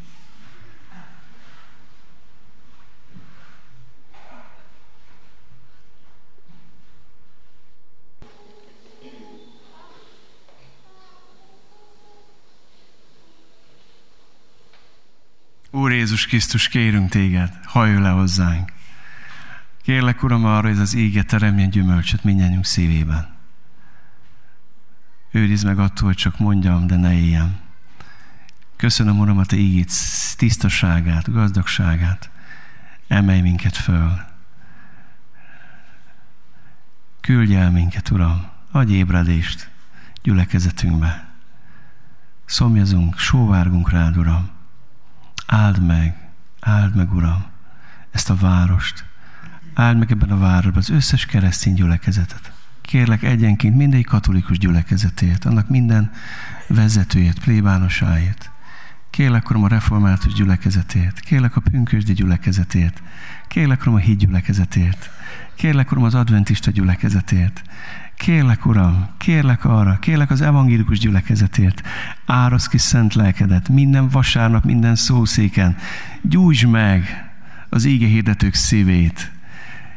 Úr 15.76 15.92
Jézus 15.92 16.26
Krisztus, 16.26 16.68
kérünk 16.68 17.10
téged, 17.10 17.58
hajj 17.64 17.98
le 17.98 18.08
hozzánk. 18.08 18.72
Kérlek, 19.82 20.22
Uram, 20.22 20.44
arra, 20.44 20.68
hogy 20.68 20.78
az 20.78 20.94
ége 20.94 21.22
teremjen 21.22 21.70
gyümölcsöt 21.70 22.24
mindjárt 22.24 22.64
szívében. 22.64 23.34
Őrizd 25.30 25.64
meg 25.64 25.78
attól, 25.78 26.06
hogy 26.06 26.16
csak 26.16 26.38
mondjam, 26.38 26.86
de 26.86 26.96
ne 26.96 27.12
éljem. 27.12 27.58
Köszönöm, 28.76 29.18
Uram, 29.18 29.38
a 29.38 29.44
Te 29.44 29.56
ígét 29.56 29.92
tisztaságát, 30.36 31.32
gazdagságát. 31.32 32.30
Emelj 33.08 33.40
minket 33.40 33.76
föl. 33.76 34.20
Küldj 37.20 37.54
el 37.54 37.70
minket, 37.70 38.10
Uram. 38.10 38.46
Adj 38.70 38.92
ébredést 38.92 39.70
gyülekezetünkbe. 40.22 41.28
Szomjazunk, 42.44 43.18
sóvárgunk 43.18 43.90
rád, 43.90 44.16
Uram. 44.16 44.55
Áld 45.46 45.86
meg, 45.86 46.14
áld 46.60 46.94
meg, 46.94 47.14
Uram, 47.14 47.44
ezt 48.10 48.30
a 48.30 48.34
várost. 48.34 49.04
Áld 49.74 49.98
meg 49.98 50.10
ebben 50.10 50.30
a 50.30 50.38
városban 50.38 50.76
az 50.76 50.90
összes 50.90 51.26
keresztény 51.26 51.74
gyülekezetet. 51.74 52.52
Kérlek 52.80 53.22
egyenként 53.22 53.76
mindegyik 53.76 54.06
katolikus 54.06 54.58
gyülekezetért, 54.58 55.44
annak 55.44 55.68
minden 55.68 56.12
vezetőjét, 56.66 57.40
plébánosáért. 57.40 58.50
Kérlek, 59.10 59.50
Uram, 59.50 59.62
a 59.62 59.68
református 59.68 60.32
gyülekezetért. 60.32 61.20
Kérlek 61.20 61.56
a 61.56 61.60
pünkösdi 61.60 62.12
gyülekezetért. 62.12 63.02
Kérlek, 63.48 63.80
Uram, 63.80 63.94
a 63.94 63.98
híd 63.98 64.18
gyülekezetért. 64.18 65.10
Kérlek, 65.54 65.92
Uram, 65.92 66.04
az 66.04 66.14
adventista 66.14 66.70
gyülekezetért. 66.70 67.62
Kérlek, 68.16 68.66
Uram, 68.66 69.08
kérlek 69.18 69.64
arra, 69.64 69.98
kérlek 69.98 70.30
az 70.30 70.40
evangélikus 70.40 70.98
gyülekezetért, 70.98 71.82
árasz 72.26 72.66
ki 72.66 72.78
szent 72.78 73.14
lelkedet 73.14 73.68
minden 73.68 74.08
vasárnap, 74.08 74.64
minden 74.64 74.94
szószéken, 74.94 75.76
gyújtsd 76.22 76.68
meg 76.68 77.30
az 77.68 77.84
íge 77.84 78.06
hirdetők 78.06 78.54
szívét, 78.54 79.32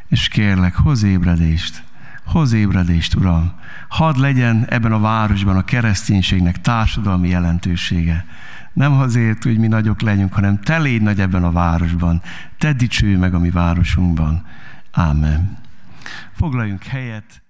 és 0.08 0.28
kérlek, 0.28 0.74
hoz 0.74 1.02
ébredést, 1.02 1.82
hoz 2.24 2.52
ébredést, 2.52 3.14
Uram. 3.14 3.52
Hadd 3.88 4.20
legyen 4.20 4.66
ebben 4.68 4.92
a 4.92 5.00
városban 5.00 5.56
a 5.56 5.64
kereszténységnek 5.64 6.60
társadalmi 6.60 7.28
jelentősége. 7.28 8.24
Nem 8.72 8.92
azért, 8.92 9.42
hogy 9.42 9.58
mi 9.58 9.66
nagyok 9.66 10.00
legyünk, 10.00 10.32
hanem 10.32 10.60
te 10.60 10.78
légy 10.78 11.02
nagy 11.02 11.20
ebben 11.20 11.44
a 11.44 11.52
városban. 11.52 12.22
Te 12.58 12.72
dicsőj 12.72 13.14
meg 13.14 13.34
a 13.34 13.38
mi 13.38 13.50
városunkban. 13.50 14.46
Ámen. 14.90 15.58
Foglaljunk 16.32 16.82
helyet. 16.82 17.42